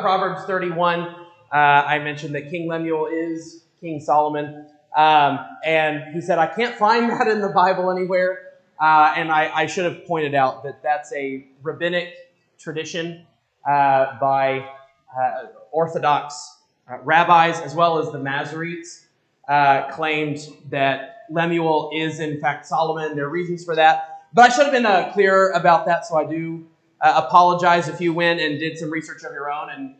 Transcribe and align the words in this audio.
Proverbs 0.00 0.44
31. 0.44 1.00
Uh, 1.00 1.16
I 1.52 1.98
mentioned 1.98 2.34
that 2.34 2.50
King 2.50 2.68
Lemuel 2.68 3.06
is 3.06 3.64
King 3.80 4.00
Solomon. 4.00 4.66
Um, 4.96 5.38
and 5.64 6.14
he 6.14 6.20
said, 6.20 6.38
I 6.38 6.46
can't 6.46 6.76
find 6.76 7.10
that 7.10 7.28
in 7.28 7.40
the 7.40 7.48
Bible 7.48 7.90
anywhere. 7.90 8.38
Uh, 8.80 9.12
and 9.16 9.30
I, 9.30 9.50
I, 9.54 9.66
should 9.66 9.84
have 9.84 10.06
pointed 10.06 10.34
out 10.34 10.64
that 10.64 10.82
that's 10.82 11.12
a 11.12 11.46
rabbinic 11.62 12.14
tradition 12.58 13.26
uh, 13.68 14.18
by 14.18 14.66
uh, 15.14 15.48
Orthodox 15.70 16.56
uh, 16.90 16.96
rabbis 17.02 17.60
as 17.60 17.74
well 17.74 17.98
as 17.98 18.10
the 18.10 18.18
Masoretes 18.18 19.04
uh, 19.50 19.90
claimed 19.90 20.48
that 20.70 21.26
Lemuel 21.30 21.90
is 21.94 22.20
in 22.20 22.40
fact 22.40 22.64
Solomon. 22.64 23.16
There 23.16 23.26
are 23.26 23.30
reasons 23.30 23.66
for 23.66 23.76
that. 23.76 24.22
But 24.32 24.50
I 24.50 24.54
should 24.54 24.72
have 24.72 24.72
been 24.72 25.12
clearer 25.12 25.50
about 25.50 25.84
that, 25.84 26.06
so 26.06 26.16
I 26.16 26.24
do 26.24 26.66
apologize 27.00 27.88
if 27.88 28.00
you 28.00 28.12
went 28.12 28.40
and 28.40 28.58
did 28.58 28.78
some 28.78 28.90
research 28.90 29.22
of 29.24 29.32
your 29.32 29.50
own 29.50 29.70
and 29.70 29.94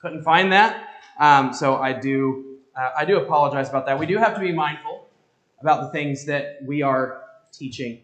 couldn't 0.00 0.22
find 0.22 0.52
that. 0.52 0.88
Um, 1.18 1.52
so 1.52 1.76
I 1.76 1.92
do, 1.92 2.58
I 2.74 3.04
do 3.04 3.18
apologize 3.18 3.68
about 3.68 3.86
that. 3.86 3.98
We 3.98 4.06
do 4.06 4.18
have 4.18 4.34
to 4.34 4.40
be 4.40 4.52
mindful 4.52 5.08
about 5.60 5.82
the 5.82 5.90
things 5.90 6.26
that 6.26 6.58
we 6.64 6.82
are 6.82 7.22
teaching. 7.52 8.02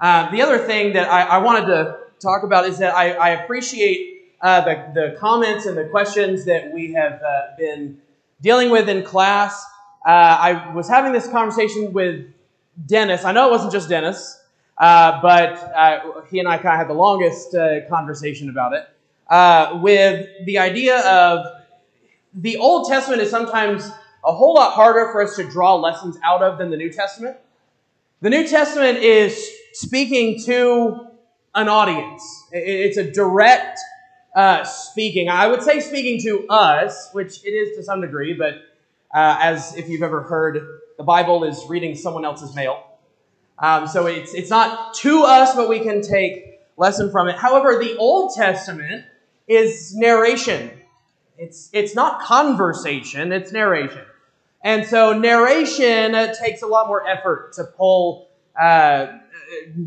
Uh, 0.00 0.30
the 0.30 0.42
other 0.42 0.58
thing 0.58 0.92
that 0.94 1.10
I, 1.10 1.22
I, 1.22 1.38
wanted 1.38 1.66
to 1.66 1.98
talk 2.20 2.42
about 2.42 2.66
is 2.66 2.78
that 2.78 2.94
I, 2.94 3.12
I 3.12 3.28
appreciate 3.30 4.32
uh, 4.40 4.60
the, 4.62 4.92
the 4.94 5.16
comments 5.18 5.66
and 5.66 5.76
the 5.76 5.84
questions 5.84 6.44
that 6.46 6.72
we 6.72 6.92
have 6.92 7.22
uh, 7.22 7.40
been 7.56 8.00
dealing 8.40 8.70
with 8.70 8.88
in 8.88 9.04
class. 9.04 9.64
Uh, 10.04 10.10
I 10.10 10.72
was 10.74 10.88
having 10.88 11.12
this 11.12 11.28
conversation 11.28 11.92
with 11.92 12.26
Dennis. 12.86 13.24
I 13.24 13.32
know 13.32 13.48
it 13.48 13.50
wasn't 13.52 13.72
just 13.72 13.88
Dennis, 13.88 14.41
uh, 14.78 15.20
but 15.22 15.58
uh, 15.74 16.22
he 16.30 16.38
and 16.38 16.48
I 16.48 16.56
kind 16.56 16.74
of 16.74 16.78
had 16.78 16.88
the 16.88 16.94
longest 16.94 17.54
conversation 17.88 18.50
about 18.50 18.72
it. 18.72 19.80
with 19.80 20.28
the 20.46 20.58
idea 20.58 20.98
of 21.00 21.46
the 22.34 22.56
Old 22.56 22.88
Testament 22.88 23.22
is 23.22 23.30
sometimes 23.30 23.90
a 24.24 24.32
whole 24.32 24.54
lot 24.54 24.72
harder 24.72 25.10
for 25.12 25.22
us 25.22 25.36
to 25.36 25.44
draw 25.44 25.74
lessons 25.74 26.16
out 26.24 26.42
of 26.42 26.58
than 26.58 26.70
the 26.70 26.76
New 26.76 26.90
Testament. 26.90 27.36
The 28.20 28.30
New 28.30 28.46
Testament 28.46 28.98
is 28.98 29.50
speaking 29.72 30.40
to 30.44 31.08
an 31.54 31.68
audience. 31.68 32.22
It's 32.52 32.96
a 32.96 33.10
direct 33.10 33.78
uh, 34.34 34.64
speaking. 34.64 35.28
I 35.28 35.46
would 35.46 35.62
say 35.62 35.80
speaking 35.80 36.20
to 36.22 36.46
us, 36.48 37.10
which 37.12 37.44
it 37.44 37.50
is 37.50 37.76
to 37.76 37.82
some 37.82 38.00
degree, 38.00 38.32
but 38.32 38.54
uh, 39.14 39.38
as 39.40 39.76
if 39.76 39.88
you've 39.88 40.02
ever 40.02 40.22
heard, 40.22 40.80
the 40.96 41.04
Bible 41.04 41.44
is 41.44 41.62
reading 41.68 41.94
someone 41.94 42.24
else's 42.24 42.54
mail. 42.54 42.84
Um, 43.58 43.86
so 43.86 44.06
it's, 44.06 44.34
it's 44.34 44.50
not 44.50 44.94
to 44.94 45.22
us, 45.24 45.54
but 45.54 45.68
we 45.68 45.80
can 45.80 46.02
take 46.02 46.60
lesson 46.76 47.10
from 47.10 47.28
it. 47.28 47.36
However, 47.36 47.78
the 47.78 47.96
Old 47.96 48.34
Testament 48.34 49.04
is 49.46 49.94
narration. 49.94 50.70
It's, 51.38 51.70
it's 51.72 51.94
not 51.94 52.20
conversation, 52.22 53.32
it's 53.32 53.52
narration. 53.52 54.04
And 54.64 54.86
so 54.86 55.18
narration 55.18 56.12
takes 56.40 56.62
a 56.62 56.66
lot 56.66 56.86
more 56.86 57.06
effort 57.06 57.52
to 57.54 57.64
pull 57.64 58.28
uh, 58.60 59.18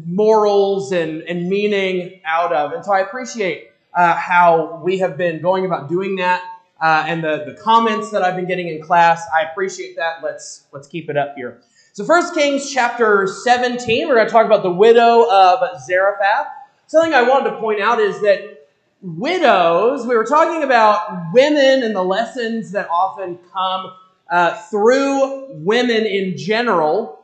morals 0.06 0.92
and, 0.92 1.22
and 1.24 1.48
meaning 1.48 2.22
out 2.26 2.52
of. 2.52 2.74
And 2.74 2.84
so 2.84 2.92
I 2.92 3.00
appreciate 3.00 3.72
uh, 3.94 4.16
how 4.16 4.82
we 4.84 4.98
have 5.00 5.16
been 5.18 5.42
going 5.42 5.66
about 5.66 5.88
doing 5.88 6.18
that 6.18 6.44
uh, 6.82 7.06
and 7.08 7.24
the, 7.24 7.46
the 7.46 7.54
comments 7.62 8.12
that 8.12 8.22
I've 8.22 8.36
been 8.36 8.48
getting 8.48 8.68
in 8.68 8.82
class. 8.82 9.26
I 9.34 9.44
appreciate 9.44 9.96
that. 9.96 10.22
Let's, 10.22 10.66
let's 10.74 10.88
keep 10.88 11.10
it 11.10 11.16
up 11.16 11.36
here. 11.36 11.62
So 11.96 12.04
1 12.04 12.34
Kings 12.34 12.74
chapter 12.74 13.26
17, 13.26 14.10
we're 14.10 14.16
going 14.16 14.28
to 14.28 14.32
talk 14.34 14.46
about 14.46 14.64
the 14.64 14.70
widow 14.70 15.32
of 15.32 15.82
Zarephath. 15.82 16.48
Something 16.88 17.14
I 17.14 17.22
wanted 17.22 17.52
to 17.52 17.56
point 17.62 17.80
out 17.80 18.02
is 18.02 18.20
that 18.20 18.68
widows, 19.02 20.06
we 20.06 20.14
were 20.14 20.26
talking 20.26 20.64
about 20.64 21.32
women 21.32 21.84
and 21.84 21.96
the 21.96 22.04
lessons 22.04 22.72
that 22.74 22.90
often 22.90 23.40
come 23.54 23.94
uh, 24.30 24.62
through 24.64 25.54
women 25.64 26.06
in 26.06 26.36
general. 26.36 27.24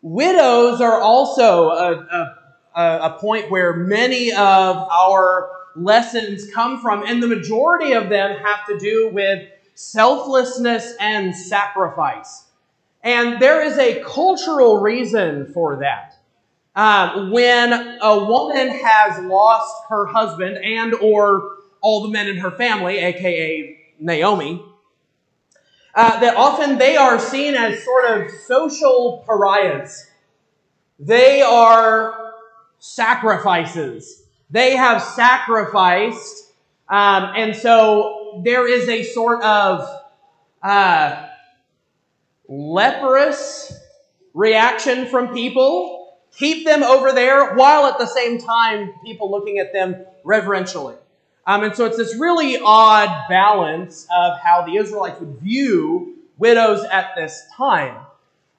Widows 0.00 0.80
are 0.80 1.02
also 1.02 1.68
a, 1.68 2.36
a, 2.74 2.98
a 3.02 3.18
point 3.20 3.50
where 3.50 3.76
many 3.76 4.32
of 4.32 4.76
our 4.78 5.50
lessons 5.76 6.50
come 6.54 6.80
from, 6.80 7.04
and 7.06 7.22
the 7.22 7.28
majority 7.28 7.92
of 7.92 8.08
them 8.08 8.34
have 8.38 8.66
to 8.68 8.78
do 8.78 9.10
with 9.12 9.46
selflessness 9.74 10.94
and 10.98 11.36
sacrifice. 11.36 12.46
And 13.02 13.40
there 13.40 13.62
is 13.62 13.78
a 13.78 14.02
cultural 14.02 14.78
reason 14.78 15.52
for 15.52 15.76
that. 15.76 16.14
Um, 16.74 17.30
when 17.30 17.72
a 17.72 18.24
woman 18.24 18.68
has 18.68 19.24
lost 19.24 19.74
her 19.88 20.06
husband 20.06 20.58
and 20.58 20.94
or 20.94 21.56
all 21.80 22.02
the 22.02 22.08
men 22.08 22.28
in 22.28 22.36
her 22.38 22.50
family, 22.50 22.98
aka 22.98 23.78
Naomi, 23.98 24.62
uh, 25.94 26.20
that 26.20 26.36
often 26.36 26.78
they 26.78 26.96
are 26.96 27.18
seen 27.18 27.54
as 27.54 27.82
sort 27.82 28.04
of 28.04 28.30
social 28.30 29.24
pariahs. 29.26 30.08
They 31.00 31.42
are 31.42 32.34
sacrifices. 32.78 34.22
They 34.50 34.76
have 34.76 35.02
sacrificed, 35.02 36.52
um, 36.88 37.32
and 37.36 37.54
so 37.54 38.40
there 38.44 38.68
is 38.68 38.88
a 38.88 39.02
sort 39.02 39.42
of 39.42 39.88
uh, 40.62 41.27
leprous 42.48 43.72
reaction 44.34 45.06
from 45.06 45.34
people. 45.34 46.16
Keep 46.36 46.66
them 46.66 46.82
over 46.82 47.12
there, 47.12 47.54
while 47.54 47.86
at 47.86 47.98
the 47.98 48.06
same 48.06 48.38
time, 48.38 48.92
people 49.04 49.30
looking 49.30 49.58
at 49.58 49.72
them 49.72 50.04
reverentially. 50.24 50.94
Um, 51.46 51.64
and 51.64 51.74
so 51.74 51.86
it's 51.86 51.96
this 51.96 52.14
really 52.16 52.58
odd 52.62 53.28
balance 53.28 54.06
of 54.14 54.38
how 54.38 54.62
the 54.62 54.76
Israelites 54.76 55.18
would 55.20 55.40
view 55.40 56.16
widows 56.36 56.84
at 56.84 57.12
this 57.16 57.42
time. 57.56 57.96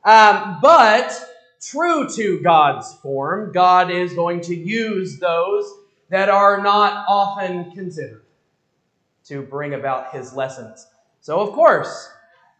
Um, 0.03 0.59
but 0.61 1.13
true 1.61 2.09
to 2.09 2.39
God's 2.41 2.94
form, 2.95 3.51
God 3.51 3.91
is 3.91 4.13
going 4.13 4.41
to 4.41 4.56
use 4.56 5.19
those 5.19 5.71
that 6.09 6.29
are 6.29 6.61
not 6.61 7.06
often 7.07 7.71
considered 7.71 8.23
to 9.25 9.44
bring 9.44 9.75
about 9.75 10.13
his 10.13 10.33
lessons. 10.33 10.88
So, 11.21 11.39
of 11.39 11.53
course, 11.53 12.11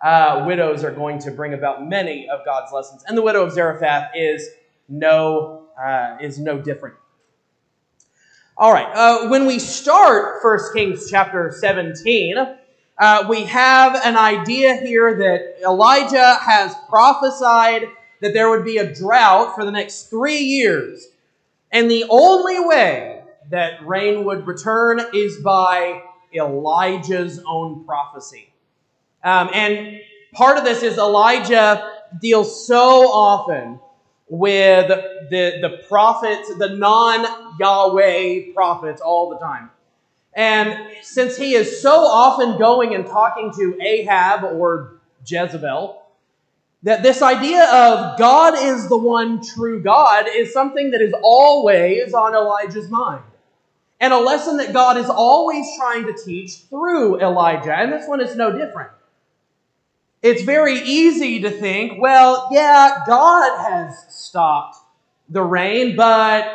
uh, 0.02 0.44
widows 0.48 0.84
are 0.84 0.92
going 0.92 1.20
to 1.20 1.32
bring 1.32 1.54
about 1.54 1.88
many 1.88 2.28
of 2.30 2.46
God's 2.46 2.72
lessons. 2.72 3.04
And 3.08 3.18
the 3.18 3.22
widow 3.22 3.44
of 3.44 3.52
Zarephath 3.52 4.12
is 4.16 4.48
no, 4.88 5.66
uh, 5.82 6.18
is 6.22 6.40
no 6.40 6.60
different. 6.60 6.96
All 8.58 8.74
right, 8.74 8.88
uh, 8.94 9.30
when 9.30 9.46
we 9.46 9.58
start 9.58 10.44
1 10.44 10.60
Kings 10.74 11.10
chapter 11.10 11.56
17, 11.58 12.36
uh, 12.98 13.26
we 13.30 13.46
have 13.46 13.96
an 14.04 14.18
idea 14.18 14.76
here 14.76 15.18
that 15.18 15.64
Elijah 15.66 16.36
has 16.42 16.76
prophesied 16.90 17.84
that 18.22 18.34
there 18.34 18.50
would 18.50 18.66
be 18.66 18.78
a 18.78 18.94
drought 18.94 19.56
for 19.56 19.64
the 19.64 19.72
next 19.72 20.10
three 20.10 20.40
years. 20.40 21.08
And 21.72 21.90
the 21.90 22.06
only 22.10 22.60
way 22.60 23.24
that 23.50 23.86
rain 23.86 24.26
would 24.26 24.46
return 24.46 25.00
is 25.14 25.38
by 25.38 26.02
Elijah's 26.34 27.42
own 27.48 27.86
prophecy. 27.86 28.52
Um, 29.24 29.50
and 29.54 30.00
part 30.34 30.58
of 30.58 30.64
this 30.64 30.84
is 30.84 30.98
Elijah 30.98 31.92
deals 32.22 32.66
so 32.66 33.12
often 33.12 33.80
with 34.30 34.88
the, 34.88 35.60
the 35.62 35.84
prophets, 35.88 36.56
the 36.58 36.70
non 36.70 37.56
Yahweh 37.60 38.54
prophets, 38.54 39.02
all 39.02 39.30
the 39.30 39.38
time. 39.38 39.70
And 40.34 40.78
since 41.02 41.36
he 41.36 41.54
is 41.54 41.82
so 41.82 41.92
often 41.92 42.58
going 42.58 42.94
and 42.94 43.06
talking 43.06 43.52
to 43.58 43.78
Ahab 43.82 44.44
or 44.44 45.00
Jezebel, 45.26 46.02
that 46.84 47.04
this 47.04 47.22
idea 47.22 47.64
of 47.66 48.18
God 48.18 48.54
is 48.58 48.88
the 48.88 48.98
one 48.98 49.44
true 49.44 49.82
God 49.82 50.28
is 50.34 50.54
something 50.54 50.92
that 50.92 51.02
is 51.02 51.14
always 51.22 52.14
on 52.14 52.36
Elijah's 52.36 52.90
mind. 52.90 53.24
And 54.00 54.14
a 54.14 54.20
lesson 54.20 54.58
that 54.58 54.72
God 54.72 54.96
is 54.96 55.10
always 55.10 55.66
trying 55.78 56.06
to 56.06 56.14
teach 56.14 56.54
through 56.70 57.20
Elijah. 57.20 57.74
And 57.76 57.92
this 57.92 58.08
one 58.08 58.22
is 58.22 58.36
no 58.36 58.58
different. 58.58 58.92
It's 60.22 60.42
very 60.44 60.80
easy 60.80 61.42
to 61.42 61.50
think, 61.50 62.02
well, 62.02 62.50
yeah, 62.52 63.04
God 63.08 63.72
has 63.72 64.06
stopped 64.10 64.78
the 65.30 65.42
rain, 65.42 65.96
but 65.96 66.46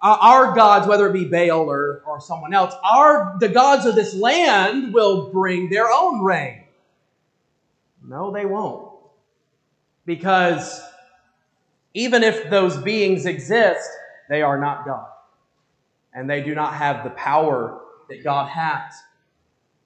uh, 0.00 0.16
our 0.20 0.54
gods, 0.54 0.86
whether 0.86 1.08
it 1.08 1.12
be 1.12 1.26
Baal 1.26 1.70
or, 1.70 2.02
or 2.06 2.20
someone 2.20 2.54
else, 2.54 2.74
our, 2.82 3.36
the 3.38 3.48
gods 3.48 3.84
of 3.84 3.94
this 3.94 4.14
land 4.14 4.94
will 4.94 5.30
bring 5.30 5.68
their 5.68 5.88
own 5.90 6.22
rain. 6.22 6.64
No, 8.02 8.30
they 8.30 8.46
won't. 8.46 8.90
Because 10.06 10.82
even 11.94 12.22
if 12.22 12.50
those 12.50 12.76
beings 12.78 13.26
exist, 13.26 13.88
they 14.28 14.42
are 14.42 14.58
not 14.58 14.86
God. 14.86 15.06
And 16.14 16.28
they 16.28 16.42
do 16.42 16.54
not 16.54 16.74
have 16.74 17.04
the 17.04 17.10
power 17.10 17.80
that 18.08 18.24
God 18.24 18.48
has. 18.48 18.92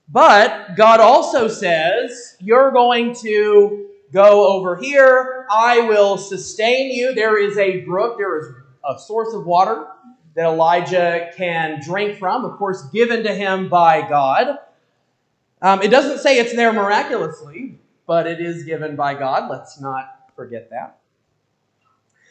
But 0.09 0.77
God 0.77 1.01
also 1.01 1.49
says, 1.49 2.37
You're 2.41 2.71
going 2.71 3.15
to 3.23 3.89
go 4.13 4.47
over 4.47 4.77
here. 4.77 5.47
I 5.51 5.81
will 5.81 6.17
sustain 6.17 6.91
you. 6.93 7.15
There 7.15 7.39
is 7.39 7.59
a 7.59 7.81
brook, 7.81 8.19
there 8.19 8.39
is 8.39 8.47
a 8.89 8.99
source 8.99 9.35
of 9.35 9.47
water 9.47 9.89
that 10.35 10.45
Elijah 10.45 11.31
can 11.37 11.81
drink 11.83 12.19
from, 12.19 12.45
of 12.45 12.59
course, 12.59 12.85
given 12.91 13.25
to 13.25 13.35
him 13.35 13.69
by 13.69 14.07
God. 14.07 14.59
Um, 15.63 15.83
it 15.83 15.89
doesn't 15.89 16.19
say 16.19 16.39
it's 16.39 16.55
there 16.55 16.73
miraculously, 16.73 17.79
but 18.07 18.27
it 18.27 18.41
is 18.41 18.65
given 18.65 18.95
by 18.95 19.15
God. 19.15 19.51
Let's 19.51 19.81
not 19.81 20.31
forget 20.37 20.71
that. 20.71 20.99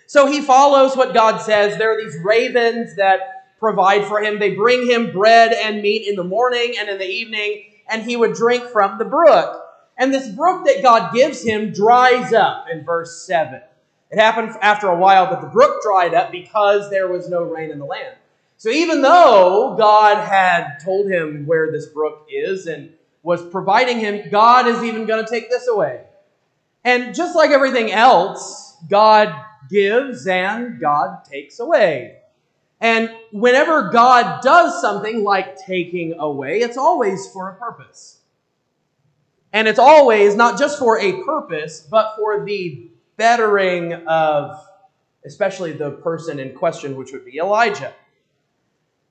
So 0.07 0.28
he 0.28 0.39
follows 0.42 0.95
what 0.95 1.16
God 1.16 1.39
says. 1.39 1.78
There 1.78 1.92
are 1.94 1.98
these 1.98 2.18
ravens 2.24 2.95
that 2.95 3.35
provide 3.66 4.06
for 4.06 4.22
him. 4.22 4.38
They 4.38 4.54
bring 4.54 4.86
him 4.86 5.12
bread 5.12 5.52
and 5.52 5.82
meat 5.82 6.08
in 6.08 6.16
the 6.16 6.24
morning 6.24 6.76
and 6.78 6.88
in 6.88 7.00
the 7.00 7.08
evening, 7.08 7.64
and 7.90 8.04
he 8.04 8.16
would 8.16 8.36
drink 8.36 8.64
from 8.66 9.00
the 9.00 9.06
brook. 9.06 9.60
And 9.98 10.14
this 10.14 10.30
brook 10.30 10.68
that 10.68 10.84
God 10.84 11.16
gives 11.16 11.42
him 11.42 11.74
dries 11.74 12.32
up 12.32 12.68
in 12.72 12.86
verse 12.86 13.26
7. 13.26 13.60
It 14.12 14.20
happened 14.20 14.52
after 14.62 14.88
a 14.88 14.96
while 14.96 15.32
that 15.32 15.42
the 15.42 15.48
brook 15.48 15.82
dried 15.82 16.14
up 16.14 16.32
because 16.32 16.92
there 16.92 17.08
was 17.08 17.28
no 17.28 17.42
rain 17.42 17.72
in 17.72 17.80
the 17.80 17.86
land. 17.86 18.16
So 18.58 18.70
even 18.70 19.02
though 19.02 19.74
God 19.76 20.24
had 20.24 20.78
told 20.84 21.10
him 21.10 21.48
where 21.48 21.72
this 21.72 21.88
brook 21.88 22.28
is 22.30 22.68
and 22.68 22.94
was 23.24 23.44
providing 23.50 24.00
him, 24.00 24.30
God 24.30 24.68
is 24.68 24.84
even 24.84 25.08
going 25.08 25.26
to 25.26 25.30
take 25.30 25.50
this 25.50 25.68
away. 25.68 26.04
And 26.84 27.16
just 27.16 27.36
like 27.36 27.50
everything 27.50 27.92
else, 27.92 28.78
God 28.88 29.34
gives 29.72 30.28
and 30.28 30.80
God 30.80 31.26
takes 31.26 31.60
away. 31.60 32.18
And 32.81 33.10
whenever 33.31 33.89
God 33.89 34.42
does 34.42 34.81
something 34.81 35.24
like 35.24 35.57
taking 35.57 36.19
away, 36.19 36.60
it's 36.60 36.77
always 36.77 37.27
for 37.27 37.50
a 37.50 37.56
purpose. 37.56 38.19
And 39.54 39.68
it's 39.68 39.80
always 39.80 40.36
not 40.36 40.60
just 40.60 40.77
for 40.77 41.00
a 41.00 41.24
purpose, 41.24 41.80
but 41.89 42.16
for 42.18 42.45
the 42.45 42.89
bettering 43.18 43.94
of 44.07 44.60
especially 45.25 45.72
the 45.72 45.92
person 45.92 46.39
in 46.39 46.54
question, 46.54 46.95
which 46.95 47.12
would 47.12 47.25
be 47.25 47.38
Elijah. 47.38 47.94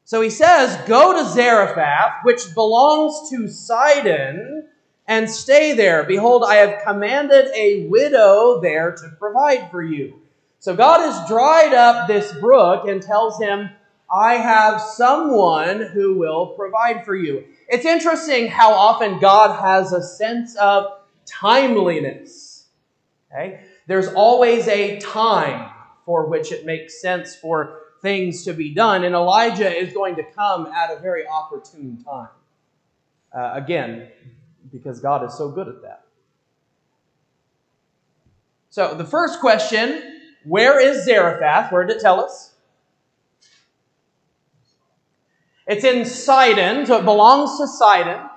So 0.05 0.20
he 0.20 0.31
says, 0.31 0.76
Go 0.87 1.14
to 1.14 1.28
Zarephath, 1.31 2.25
which 2.25 2.55
belongs 2.55 3.31
to 3.31 3.49
Sidon, 3.49 4.69
and 5.06 5.28
stay 5.28 5.72
there. 5.72 6.05
Behold, 6.05 6.44
I 6.46 6.56
have 6.56 6.82
commanded 6.84 7.49
a 7.55 7.87
widow 7.88 8.60
there 8.60 8.93
to 8.93 9.17
provide 9.19 9.70
for 9.70 9.82
you. 9.82 10.20
So 10.64 10.75
God 10.75 11.00
has 11.00 11.28
dried 11.28 11.75
up 11.75 12.08
this 12.08 12.32
brook 12.40 12.88
and 12.88 13.02
tells 13.02 13.38
him, 13.38 13.69
I 14.11 14.37
have 14.37 14.81
someone 14.81 15.82
who 15.93 16.16
will 16.16 16.55
provide 16.56 17.05
for 17.05 17.14
you. 17.14 17.44
It's 17.69 17.84
interesting 17.84 18.49
how 18.49 18.72
often 18.72 19.20
God 19.20 19.61
has 19.61 19.93
a 19.93 20.02
sense 20.02 20.56
of 20.56 20.87
timeliness. 21.26 22.64
Okay? 23.31 23.61
There's 23.87 24.08
always 24.14 24.66
a 24.69 24.99
time 25.00 25.70
for 26.06 26.31
which 26.31 26.50
it 26.50 26.64
makes 26.64 26.99
sense 26.99 27.37
for 27.37 27.81
things 28.00 28.43
to 28.44 28.55
be 28.55 28.72
done, 28.72 29.05
and 29.05 29.14
Elijah 29.14 29.70
is 29.70 29.93
going 29.93 30.17
to 30.17 30.22
come 30.22 30.69
at 30.69 30.90
a 30.90 30.99
very 30.99 31.26
opportune 31.26 32.02
time. 32.02 32.31
Uh, 33.37 33.50
again, 33.52 34.08
because 34.72 34.99
God 34.99 35.26
is 35.26 35.34
so 35.34 35.50
good 35.50 35.69
at 35.69 35.82
that. 35.82 36.06
So, 38.70 38.94
the 38.94 39.05
first 39.05 39.40
question 39.40 40.13
where 40.44 40.81
is 40.81 41.05
Zarephath? 41.05 41.73
Where 41.73 41.85
did 41.85 41.96
it 41.96 42.00
tell 42.00 42.20
us? 42.20 42.52
It's 45.67 45.85
in 45.85 46.05
Sidon, 46.05 46.87
so 46.87 46.99
it 46.99 47.05
belongs 47.05 47.58
to 47.58 47.67
Sidon. 47.67 48.29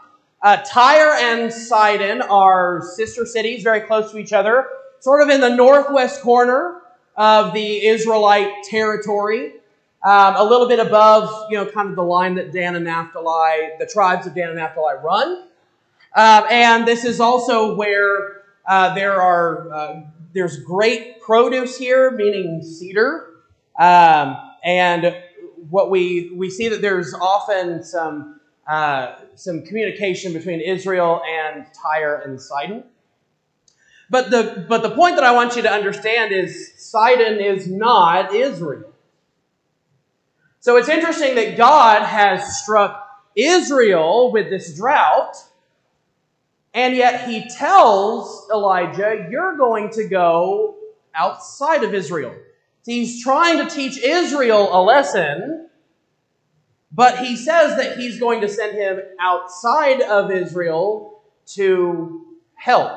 Uh, 0.41 0.57
Tyre 0.65 1.13
and 1.19 1.51
Sidon 1.51 2.21
are 2.21 2.81
sister 2.95 3.25
cities, 3.25 3.63
very 3.63 3.81
close 3.81 4.11
to 4.11 4.17
each 4.17 4.33
other 4.33 4.67
sort 4.99 5.21
of 5.21 5.29
in 5.29 5.41
the 5.41 5.55
northwest 5.55 6.21
corner 6.21 6.81
of 7.15 7.53
the 7.53 7.85
Israelite 7.85 8.63
territory, 8.63 9.53
um, 10.03 10.35
a 10.35 10.43
little 10.43 10.67
bit 10.67 10.79
above, 10.79 11.29
you 11.49 11.57
know, 11.57 11.65
kind 11.65 11.89
of 11.89 11.95
the 11.95 12.03
line 12.03 12.35
that 12.35 12.51
Dan 12.51 12.75
and 12.75 12.85
Naphtali, 12.85 13.69
the 13.79 13.85
tribes 13.85 14.27
of 14.27 14.35
Dan 14.35 14.49
and 14.49 14.57
Naphtali 14.57 14.95
run. 15.03 15.43
Um, 16.15 16.43
and 16.49 16.87
this 16.87 17.05
is 17.05 17.19
also 17.19 17.75
where 17.75 18.43
uh, 18.67 18.93
there 18.95 19.21
are 19.21 19.71
uh, 19.73 20.01
there's 20.37 20.63
great 20.63 21.19
produce 21.21 21.77
here, 21.77 22.11
meaning 22.11 22.61
cedar, 22.63 23.41
um, 23.79 24.37
and 24.63 25.15
what 25.69 25.89
we 25.89 26.31
we 26.35 26.49
see 26.49 26.67
that 26.67 26.81
there's 26.81 27.13
often 27.13 27.83
some 27.83 28.39
uh, 28.67 29.15
some 29.35 29.63
communication 29.63 30.33
between 30.33 30.61
Israel 30.61 31.21
and 31.27 31.65
Tyre 31.73 32.21
and 32.25 32.39
Sidon. 32.39 32.83
But 34.09 34.29
the, 34.29 34.65
but 34.69 34.83
the 34.83 34.91
point 34.91 35.15
that 35.15 35.23
I 35.23 35.33
want 35.33 35.55
you 35.55 35.63
to 35.63 35.71
understand 35.71 36.31
is 36.31 36.73
Sidon 36.77 37.39
is 37.39 37.67
not 37.67 38.33
Israel. 38.33 38.93
So 40.59 40.77
it's 40.77 40.89
interesting 40.89 41.35
that 41.35 41.57
God 41.57 42.03
has 42.03 42.59
struck 42.59 43.05
Israel 43.35 44.31
with 44.31 44.49
this 44.49 44.75
drought, 44.77 45.35
and 46.77 46.95
yet 46.95 47.27
he 47.27 47.49
tells 47.49 48.47
Elijah, 48.51 49.27
You're 49.31 49.57
going 49.57 49.89
to 49.93 50.07
go 50.07 50.75
outside 51.15 51.83
of 51.83 51.95
Israel. 51.95 52.35
He's 52.85 53.23
trying 53.23 53.57
to 53.57 53.75
teach 53.75 53.97
Israel 53.97 54.69
a 54.71 54.81
lesson, 54.83 55.69
but 56.91 57.17
he 57.17 57.35
says 57.35 57.77
that 57.77 57.97
he's 57.97 58.19
going 58.19 58.41
to 58.41 58.47
send 58.47 58.77
him 58.77 58.99
outside 59.19 60.01
of 60.01 60.29
Israel 60.29 61.23
to 61.47 62.37
help. 62.53 62.91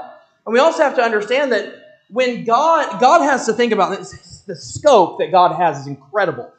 And 0.45 0.53
we 0.53 0.59
also 0.59 0.83
have 0.83 0.97
to 0.97 1.03
understand 1.03 1.51
that 1.53 1.75
when 2.11 2.45
God, 2.45 3.01
God 3.01 3.23
has 3.23 3.47
to 3.47 3.55
think 3.55 3.73
about 3.73 3.97
this, 3.97 4.43
the 4.47 4.57
scope 4.57 5.21
that 5.21 5.33
God 5.33 5.57
has 5.57 5.81
is 5.81 5.87
incredible. 5.87 6.53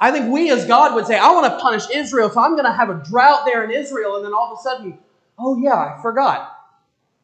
I 0.00 0.12
think 0.12 0.32
we 0.32 0.50
as 0.50 0.64
God 0.64 0.94
would 0.94 1.06
say, 1.06 1.18
I 1.18 1.30
want 1.32 1.52
to 1.52 1.60
punish 1.60 1.90
Israel, 1.94 2.30
so 2.30 2.40
I'm 2.40 2.52
going 2.52 2.64
to 2.64 2.72
have 2.72 2.88
a 2.88 3.02
drought 3.04 3.44
there 3.44 3.62
in 3.64 3.70
Israel, 3.70 4.16
and 4.16 4.24
then 4.24 4.32
all 4.32 4.50
of 4.50 4.58
a 4.58 4.62
sudden, 4.62 4.98
oh 5.40 5.56
yeah, 5.58 5.74
I 5.74 6.02
forgot. 6.02 6.56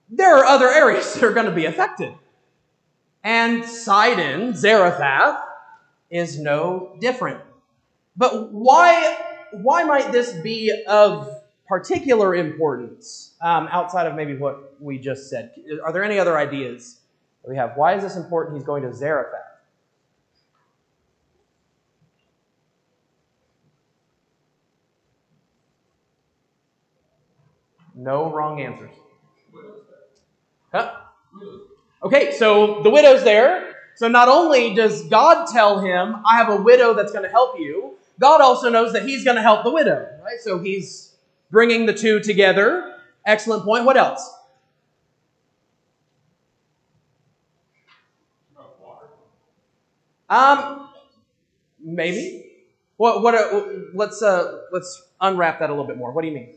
There 0.09 0.37
are 0.37 0.45
other 0.45 0.69
areas 0.69 1.13
that 1.15 1.25
are 1.25 1.33
going 1.33 1.47
to 1.47 1.53
be 1.53 1.67
affected. 1.67 2.15
And 3.23 3.65
Sidon, 3.65 4.55
Zarephath, 4.55 5.41
is 6.11 6.39
no 6.39 6.97
different. 7.01 7.41
But 8.17 8.53
why, 8.53 9.19
why 9.53 9.83
might 9.83 10.13
this 10.13 10.33
be 10.33 10.85
of 10.87 11.29
particular 11.69 12.35
importance 12.37 13.35
um, 13.43 13.69
outside 13.73 14.07
of 14.07 14.15
maybe 14.15 14.37
what 14.37 14.81
we 14.81 14.99
just 14.99 15.29
said? 15.29 15.53
Are 15.85 15.93
there 15.93 16.05
any 16.05 16.19
other 16.19 16.39
ideas 16.39 17.01
that 17.43 17.51
we 17.51 17.57
have? 17.57 17.73
Why 17.77 17.97
is 17.97 18.03
this 18.03 18.17
important? 18.17 18.57
He's 18.57 18.65
going 18.65 18.85
to 18.85 18.95
Zarephath. 18.95 19.46
No 27.97 28.31
wrong 28.31 28.61
answers. 28.61 28.95
Huh? 30.71 30.95
Okay, 32.03 32.33
so 32.33 32.83
the 32.83 32.91
widow's 32.91 33.25
there. 33.25 33.75
So 33.97 34.09
not 34.09 34.29
only 34.29 34.75
does 34.75 35.09
God 35.09 35.47
tell 35.51 35.81
him, 35.81 36.17
I 36.27 36.37
have 36.37 36.51
a 36.51 36.57
widow 36.57 36.93
that's 36.93 37.11
going 37.11 37.25
to 37.25 37.31
help 37.31 37.59
you, 37.59 37.97
God 38.21 38.43
also 38.43 38.69
knows 38.69 38.93
that 38.93 39.07
he's 39.07 39.25
going 39.25 39.37
to 39.37 39.43
help 39.43 39.65
the 39.65 39.71
widow, 39.71 40.07
right? 40.23 40.39
So 40.41 40.59
he's 40.59 41.15
bringing 41.51 41.87
the 41.87 41.95
two 41.95 42.21
together. 42.21 42.97
Excellent 43.25 43.65
point. 43.65 43.87
What 43.87 43.97
else? 43.97 44.35
Um, 50.29 50.89
maybe. 51.81 52.45
What? 52.97 53.23
What? 53.23 53.35
Uh, 53.35 53.65
let's 53.95 54.23
uh, 54.23 54.63
let's 54.73 55.03
unwrap 55.21 55.61
that 55.61 55.71
a 55.71 55.73
little 55.73 55.87
bit 55.87 55.97
more. 55.97 56.13
What 56.13 56.23
do 56.23 56.29
you 56.29 56.35
mean? 56.35 56.55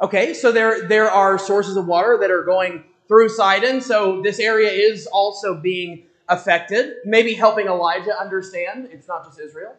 Okay, 0.00 0.32
so 0.32 0.50
there 0.50 0.88
there 0.88 1.10
are 1.10 1.38
sources 1.38 1.76
of 1.76 1.86
water 1.86 2.16
that 2.20 2.30
are 2.30 2.42
going 2.42 2.84
through 3.06 3.28
Sidon, 3.28 3.80
so 3.80 4.22
this 4.22 4.38
area 4.38 4.70
is 4.70 5.06
also 5.06 5.60
being 5.60 6.04
affected. 6.28 6.94
Maybe 7.04 7.34
helping 7.34 7.66
Elijah 7.66 8.18
understand 8.18 8.88
it's 8.90 9.08
not 9.08 9.26
just 9.26 9.38
Israel 9.38 9.74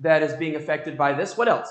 that 0.00 0.22
is 0.22 0.32
being 0.34 0.56
affected 0.56 0.98
by 0.98 1.12
this. 1.12 1.36
What 1.36 1.48
else? 1.48 1.68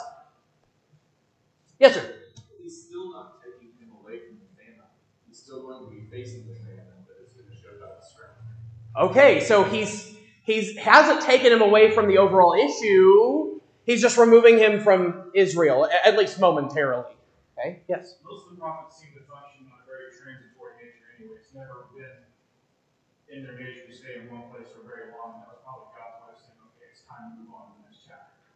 Yes, 1.79 1.95
sir. 1.95 2.15
He's 2.61 2.83
still 2.87 3.11
not 3.11 3.41
taking 3.43 3.73
him 3.79 3.91
away 4.01 4.19
from 4.19 4.37
the 4.37 4.63
famine. 4.63 4.85
He's 5.27 5.37
still 5.37 5.61
going 5.61 5.83
to 5.83 5.91
be 5.91 6.07
facing 6.09 6.47
the 6.47 6.55
famine, 6.55 6.85
but 7.05 7.17
it's 7.21 7.33
going 7.33 7.49
to 7.49 7.55
show 7.55 7.77
God's 7.79 8.07
strength. 8.07 8.31
Okay, 8.97 9.43
so 9.43 9.63
he's 9.63 10.15
he's 10.43 10.77
hasn't 10.77 11.21
taken 11.21 11.51
him 11.51 11.61
away 11.61 11.91
from 11.91 12.07
the 12.07 12.17
overall 12.17 12.53
issue. 12.53 13.59
He's 13.85 14.01
just 14.01 14.17
removing 14.17 14.57
him 14.57 14.79
from 14.81 15.31
Israel, 15.33 15.89
at 16.05 16.17
least 16.17 16.39
momentarily. 16.39 17.16
Okay. 17.57 17.81
Yes. 17.89 18.21
Most 18.21 18.45
of 18.45 18.55
the 18.55 18.61
prophets 18.61 19.01
seem 19.01 19.09
to 19.17 19.25
function 19.25 19.65
on 19.65 19.81
a 19.81 19.85
very 19.89 20.13
transitory 20.13 20.77
nature, 20.77 21.09
anyway. 21.17 21.41
It's 21.41 21.53
never 21.57 21.89
been 21.97 22.21
in 23.33 23.43
their 23.43 23.57
nature 23.57 23.89
to 23.89 23.95
stay 23.97 24.21
in 24.21 24.29
one 24.29 24.45
place 24.53 24.69
for 24.69 24.85
very 24.85 25.09
long. 25.09 25.41
That 25.41 25.57
was 25.57 25.65
probably 25.65 25.89
God's 25.97 26.21
way 26.21 26.37
of 26.37 26.39
saying, 26.39 26.61
okay, 26.61 26.85
it's 26.93 27.01
time 27.09 27.33
to 27.33 27.41
move 27.41 27.53
on. 27.57 27.67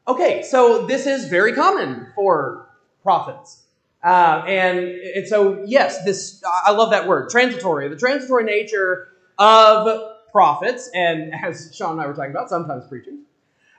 Okay, 0.08 0.42
so 0.42 0.86
this 0.88 1.06
is 1.06 1.26
very 1.26 1.54
common 1.54 2.08
for 2.16 2.70
prophets. 3.04 3.64
Uh, 4.04 4.44
and, 4.48 4.80
and 4.80 5.28
so, 5.28 5.64
yes, 5.66 6.04
this 6.04 6.44
I 6.66 6.72
love 6.72 6.90
that 6.90 7.08
word, 7.08 7.30
transitory. 7.30 7.88
The 7.88 7.96
transitory 7.96 8.44
nature 8.44 9.10
of 9.38 10.16
prophets, 10.32 10.90
and 10.94 11.34
as 11.44 11.74
Sean 11.76 11.94
and 11.94 12.02
I 12.02 12.08
were 12.08 12.14
talking 12.14 12.32
about, 12.32 12.50
sometimes 12.50 12.88
preachers. 12.88 13.20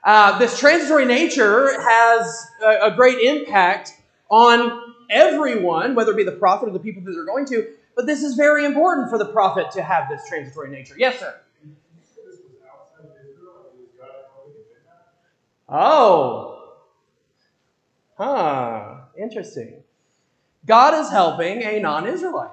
Uh, 0.04 0.38
this 0.38 0.58
transitory 0.58 1.06
nature 1.06 1.80
has 1.80 2.46
a, 2.64 2.86
a 2.86 2.90
great 2.94 3.18
impact 3.18 3.92
on 4.30 4.81
everyone, 5.12 5.94
whether 5.94 6.12
it 6.12 6.16
be 6.16 6.24
the 6.24 6.32
prophet 6.32 6.68
or 6.68 6.72
the 6.72 6.80
people 6.80 7.02
that 7.02 7.12
they're 7.12 7.24
going 7.24 7.46
to. 7.46 7.68
But 7.94 8.06
this 8.06 8.22
is 8.22 8.34
very 8.34 8.64
important 8.64 9.10
for 9.10 9.18
the 9.18 9.26
prophet 9.26 9.70
to 9.72 9.82
have 9.82 10.08
this 10.08 10.26
transitory 10.28 10.70
nature. 10.70 10.94
Yes, 10.96 11.20
sir. 11.20 11.34
Oh. 15.68 16.74
Huh. 18.16 18.96
Interesting. 19.18 19.82
God 20.66 20.94
is 20.94 21.10
helping 21.10 21.62
a 21.62 21.80
non 21.80 22.06
Israelite. 22.06 22.50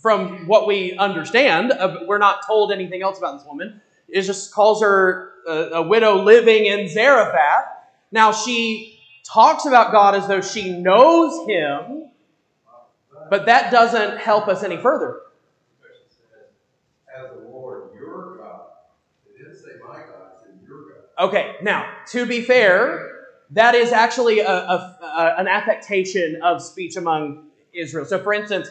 From 0.00 0.46
what 0.46 0.66
we 0.66 0.96
understand, 0.98 1.72
uh, 1.72 2.00
we're 2.06 2.18
not 2.18 2.46
told 2.46 2.70
anything 2.72 3.02
else 3.02 3.18
about 3.18 3.38
this 3.38 3.46
woman. 3.46 3.80
It 4.08 4.22
just 4.22 4.52
calls 4.52 4.82
her 4.82 5.32
a, 5.48 5.52
a 5.52 5.82
widow 5.82 6.22
living 6.22 6.66
in 6.66 6.88
Zarephath. 6.88 7.64
Now, 8.12 8.30
she 8.30 8.93
talks 9.24 9.66
about 9.66 9.90
God 9.92 10.14
as 10.14 10.28
though 10.28 10.40
she 10.40 10.70
knows 10.78 11.48
him, 11.48 12.10
but 13.30 13.46
that 13.46 13.72
doesn't 13.72 14.18
help 14.18 14.48
us 14.48 14.62
any 14.62 14.76
further. 14.76 15.20
Okay, 21.18 21.56
now, 21.62 21.86
to 22.08 22.26
be 22.26 22.42
fair, 22.42 23.10
that 23.50 23.74
is 23.74 23.92
actually 23.92 24.40
a, 24.40 24.48
a- 24.50 24.98
a- 25.02 25.34
an 25.38 25.46
affectation 25.48 26.40
of 26.42 26.60
speech 26.62 26.96
among 26.96 27.46
Israel. 27.72 28.04
So, 28.04 28.18
for 28.22 28.34
instance, 28.34 28.68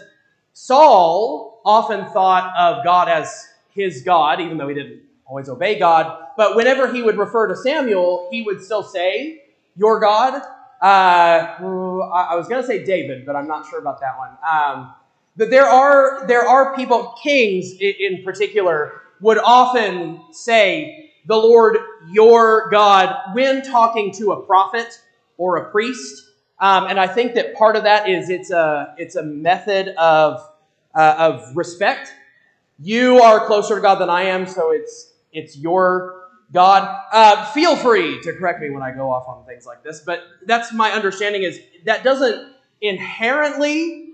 Saul 0.54 1.62
often 1.66 2.06
thought 2.12 2.54
of 2.58 2.84
God 2.84 3.08
as 3.10 3.48
his 3.74 4.04
God, 4.04 4.42
even 4.42 4.58
though 4.58 4.68
he 4.68 4.74
didn't 4.76 5.02
always 5.26 5.50
obey 5.50 5.80
God. 5.80 6.28
But 6.38 6.56
whenever 6.56 6.92
he 6.92 7.02
would 7.02 7.18
refer 7.18 7.48
to 7.48 7.56
Samuel, 7.56 8.28
he 8.32 8.42
would 8.42 8.62
still 8.64 8.84
say, 8.84 9.43
Your 9.76 10.00
God. 10.00 10.42
Uh, 10.82 11.56
I 11.58 12.36
was 12.36 12.48
going 12.48 12.62
to 12.62 12.68
say 12.68 12.84
David, 12.84 13.26
but 13.26 13.36
I'm 13.36 13.48
not 13.48 13.66
sure 13.70 13.80
about 13.80 14.02
that 14.02 14.18
one. 14.18 14.32
Um, 14.50 14.94
but 15.36 15.50
there 15.50 15.66
are 15.66 16.28
there 16.28 16.48
are 16.48 16.76
people, 16.76 17.16
kings 17.24 17.74
in 17.80 18.24
particular, 18.24 19.02
would 19.22 19.38
often 19.38 20.22
say 20.32 21.12
the 21.26 21.36
Lord 21.36 21.78
your 22.12 22.70
God 22.70 23.34
when 23.34 23.64
talking 23.64 24.12
to 24.14 24.34
a 24.34 24.46
prophet 24.46 25.00
or 25.38 25.58
a 25.58 25.72
priest. 25.72 26.30
Um, 26.60 26.88
and 26.88 27.00
I 27.00 27.08
think 27.08 27.34
that 27.36 27.56
part 27.56 27.76
of 27.76 27.84
that 27.84 28.10
is 28.10 28.30
it's 28.30 28.52
a 28.52 28.94
it's 28.98 29.16
a 29.16 29.24
method 29.24 29.90
of 29.96 30.42
uh, 30.94 31.16
of 31.18 31.56
respect. 31.56 32.14
You 32.80 33.22
are 33.22 33.46
closer 33.46 33.76
to 33.76 33.82
God 33.82 33.96
than 33.96 34.10
I 34.10 34.24
am, 34.24 34.46
so 34.46 34.72
it's 34.72 35.14
it's 35.32 35.58
your 35.58 36.23
God. 36.54 37.04
Uh, 37.12 37.52
feel 37.52 37.76
free 37.76 38.22
to 38.22 38.34
correct 38.34 38.62
me 38.62 38.70
when 38.70 38.84
I 38.84 38.92
go 38.92 39.12
off 39.12 39.28
on 39.28 39.44
things 39.46 39.66
like 39.66 39.84
this, 39.84 40.02
but 40.02 40.24
that's 40.46 40.72
my 40.72 40.92
understanding. 40.92 41.44
Is 41.44 41.60
that 41.86 42.04
doesn't 42.04 42.54
inherently 42.80 44.14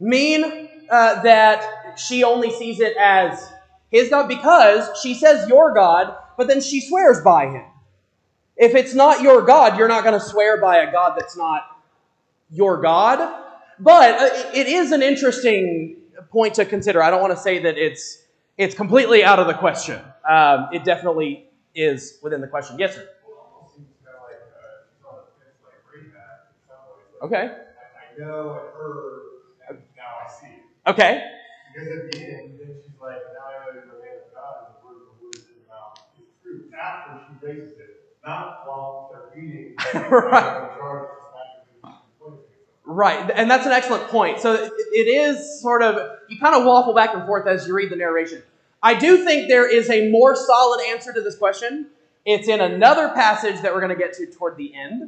mean 0.00 0.68
uh, 0.90 1.22
that 1.22 1.98
she 1.98 2.24
only 2.24 2.50
sees 2.50 2.80
it 2.80 2.96
as 2.96 3.50
his 3.90 4.10
God 4.10 4.28
because 4.28 4.90
she 5.02 5.14
says 5.14 5.48
your 5.48 5.72
God, 5.72 6.16
but 6.36 6.48
then 6.48 6.60
she 6.60 6.80
swears 6.80 7.20
by 7.20 7.46
him. 7.46 7.64
If 8.56 8.74
it's 8.74 8.94
not 8.94 9.22
your 9.22 9.42
God, 9.42 9.78
you're 9.78 9.88
not 9.88 10.02
going 10.02 10.18
to 10.18 10.24
swear 10.24 10.60
by 10.60 10.78
a 10.78 10.90
God 10.90 11.16
that's 11.16 11.36
not 11.36 11.62
your 12.50 12.80
God. 12.80 13.44
But 13.78 14.20
uh, 14.20 14.50
it 14.52 14.66
is 14.66 14.90
an 14.90 15.02
interesting 15.02 15.96
point 16.30 16.54
to 16.54 16.64
consider. 16.64 17.02
I 17.02 17.10
don't 17.10 17.20
want 17.20 17.34
to 17.36 17.40
say 17.40 17.60
that 17.60 17.78
it's 17.78 18.22
it's 18.56 18.74
completely 18.74 19.22
out 19.22 19.38
of 19.38 19.46
the 19.46 19.54
question. 19.54 20.00
Um, 20.28 20.68
it 20.72 20.82
definitely 20.82 21.47
is 21.78 22.18
within 22.22 22.40
the 22.40 22.48
question. 22.48 22.78
Yes, 22.78 22.94
sir. 22.94 23.08
Okay. 27.20 27.36
I, 27.36 27.42
I 27.42 28.18
know, 28.18 28.52
I've 28.52 28.74
heard, 28.74 29.22
and 29.68 29.78
now 29.96 30.02
I 30.24 30.30
see. 30.30 30.54
Okay. 30.86 31.24
Because 31.74 31.88
at 31.88 32.12
the 32.12 32.18
end, 32.20 32.60
then 32.60 32.76
she's 32.80 33.00
like, 33.00 33.16
now 33.16 33.48
I 33.48 33.66
know 33.66 33.72
you're 33.74 33.82
the 33.82 33.88
man 33.88 34.18
of 34.24 34.34
God, 34.34 34.54
and 34.66 34.74
the 34.76 34.86
word 34.86 34.96
of 35.02 35.18
the 35.18 35.22
Lord 35.22 35.34
is 35.34 35.42
in 35.42 35.66
mouth 35.68 35.98
is 36.16 36.28
true. 36.40 36.70
After 36.80 37.10
she 37.26 37.46
raises 37.46 37.78
it, 37.78 38.16
not 38.24 38.66
while 38.66 39.10
they're 39.12 39.42
eating. 39.42 39.74
Right. 40.10 40.70
Right, 42.90 43.30
and 43.34 43.50
that's 43.50 43.66
an 43.66 43.72
excellent 43.72 44.08
point. 44.08 44.40
So 44.40 44.54
it 44.54 45.08
is 45.08 45.60
sort 45.60 45.82
of, 45.82 46.20
you 46.28 46.38
kind 46.38 46.54
of 46.54 46.64
waffle 46.64 46.94
back 46.94 47.14
and 47.14 47.26
forth 47.26 47.46
as 47.46 47.66
you 47.66 47.74
read 47.74 47.90
the 47.90 47.96
narration. 47.96 48.42
I 48.82 48.94
do 48.94 49.24
think 49.24 49.48
there 49.48 49.68
is 49.68 49.90
a 49.90 50.10
more 50.10 50.36
solid 50.36 50.80
answer 50.86 51.12
to 51.12 51.20
this 51.20 51.36
question. 51.36 51.88
It's 52.24 52.48
in 52.48 52.60
another 52.60 53.08
passage 53.08 53.60
that 53.62 53.72
we're 53.74 53.80
going 53.80 53.96
to 53.96 54.02
get 54.02 54.12
to 54.14 54.26
toward 54.26 54.56
the 54.56 54.74
end. 54.74 55.02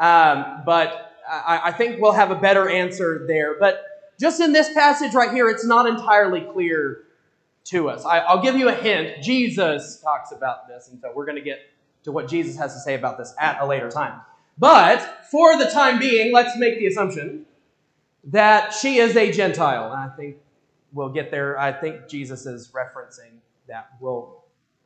Um, 0.00 0.62
but 0.66 1.12
I, 1.28 1.60
I 1.64 1.72
think 1.72 2.00
we'll 2.00 2.12
have 2.12 2.30
a 2.30 2.36
better 2.36 2.68
answer 2.68 3.24
there. 3.26 3.58
But 3.58 3.84
just 4.18 4.40
in 4.40 4.52
this 4.52 4.72
passage 4.72 5.14
right 5.14 5.32
here, 5.32 5.48
it's 5.48 5.64
not 5.64 5.86
entirely 5.86 6.40
clear 6.40 7.04
to 7.64 7.88
us. 7.88 8.04
I, 8.04 8.18
I'll 8.20 8.42
give 8.42 8.56
you 8.56 8.68
a 8.68 8.74
hint. 8.74 9.22
Jesus 9.22 10.00
talks 10.00 10.32
about 10.32 10.68
this, 10.68 10.88
and 10.88 11.00
so 11.00 11.12
we're 11.14 11.24
going 11.24 11.38
to 11.38 11.42
get 11.44 11.60
to 12.04 12.12
what 12.12 12.28
Jesus 12.28 12.56
has 12.56 12.74
to 12.74 12.80
say 12.80 12.94
about 12.94 13.18
this 13.18 13.34
at 13.38 13.60
a 13.60 13.66
later 13.66 13.90
time. 13.90 14.20
But 14.58 15.26
for 15.30 15.56
the 15.58 15.66
time 15.66 15.98
being, 15.98 16.32
let's 16.32 16.56
make 16.58 16.78
the 16.78 16.86
assumption 16.86 17.46
that 18.24 18.72
she 18.72 18.98
is 18.98 19.16
a 19.16 19.32
Gentile. 19.32 19.90
I 19.92 20.08
think 20.16 20.36
we'll 20.94 21.10
get 21.10 21.30
there. 21.30 21.58
I 21.58 21.72
think 21.72 22.08
Jesus 22.08 22.46
is 22.46 22.68
referencing 22.68 23.32
that. 23.68 23.90
We'll, 24.00 24.42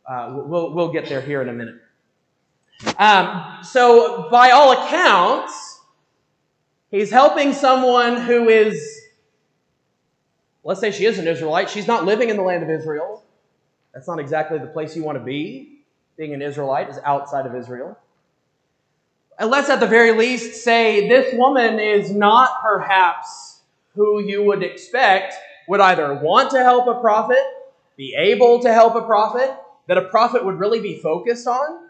uh, 0.08 0.32
we'll, 0.44 0.72
we'll 0.72 0.92
get 0.92 1.08
there 1.08 1.20
here 1.20 1.42
in 1.42 1.48
a 1.48 1.52
minute. 1.52 1.76
Um, 2.98 3.58
so, 3.62 4.28
by 4.30 4.50
all 4.50 4.72
accounts, 4.72 5.80
he's 6.90 7.10
helping 7.10 7.52
someone 7.52 8.22
who 8.22 8.48
is, 8.48 9.00
let's 10.64 10.80
say 10.80 10.90
she 10.90 11.04
is 11.04 11.18
an 11.18 11.26
Israelite. 11.26 11.68
She's 11.68 11.86
not 11.86 12.04
living 12.04 12.30
in 12.30 12.36
the 12.36 12.42
land 12.42 12.62
of 12.62 12.70
Israel. 12.70 13.24
That's 13.92 14.06
not 14.06 14.20
exactly 14.20 14.58
the 14.58 14.66
place 14.66 14.96
you 14.96 15.02
want 15.02 15.18
to 15.18 15.24
be. 15.24 15.80
Being 16.16 16.34
an 16.34 16.42
Israelite 16.42 16.88
is 16.88 16.98
outside 17.04 17.46
of 17.46 17.54
Israel. 17.54 17.98
And 19.38 19.50
let's 19.50 19.68
at 19.70 19.80
the 19.80 19.86
very 19.86 20.12
least 20.12 20.62
say 20.64 21.08
this 21.08 21.34
woman 21.34 21.78
is 21.78 22.10
not 22.12 22.60
perhaps 22.60 23.60
who 23.94 24.20
you 24.20 24.42
would 24.44 24.62
expect 24.62 25.34
would 25.68 25.80
either 25.80 26.14
want 26.14 26.50
to 26.50 26.58
help 26.58 26.86
a 26.86 27.00
prophet, 27.00 27.38
be 27.96 28.14
able 28.14 28.60
to 28.60 28.72
help 28.72 28.94
a 28.94 29.02
prophet, 29.02 29.54
that 29.86 29.98
a 29.98 30.02
prophet 30.02 30.44
would 30.44 30.58
really 30.58 30.80
be 30.80 30.98
focused 30.98 31.46
on. 31.46 31.88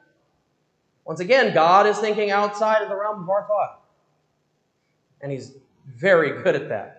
Once 1.05 1.21
again, 1.21 1.55
God 1.55 1.87
is 1.87 1.99
thinking 1.99 2.31
outside 2.31 2.83
of 2.83 2.89
the 2.89 2.97
realm 2.97 3.23
of 3.23 3.31
our 3.31 3.47
thought. 3.47 3.81
And 5.21 5.33
He's 5.33 5.55
very 5.87 6.43
good 6.43 6.55
at 6.55 6.69
that. 6.69 6.95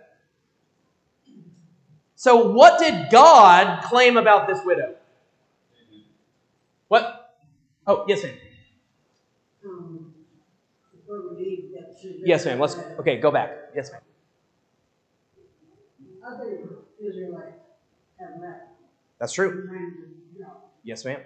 So, 2.16 2.52
what 2.52 2.80
did 2.80 3.10
God 3.12 3.84
claim 3.84 4.18
about 4.18 4.48
this 4.48 4.60
widow? 4.66 4.96
What? 6.90 7.38
Oh, 7.88 8.06
yes, 8.08 8.24
ma'am. 8.24 8.34
Yes, 12.26 12.46
ma'am. 12.46 12.60
Let's. 12.60 12.76
Okay, 13.00 13.18
go 13.18 13.32
back. 13.32 13.52
Yes, 13.76 13.92
ma'am. 13.92 14.02
Other 16.26 16.59
Israelites 17.10 17.60
have 18.20 18.42
left 18.42 18.64
That's 19.20 19.34
true. 19.34 19.64
behind 19.64 19.94
them, 19.94 20.14
you 20.36 20.42
know, 20.42 20.54
Yes, 20.84 21.06
ma'am. 21.06 21.20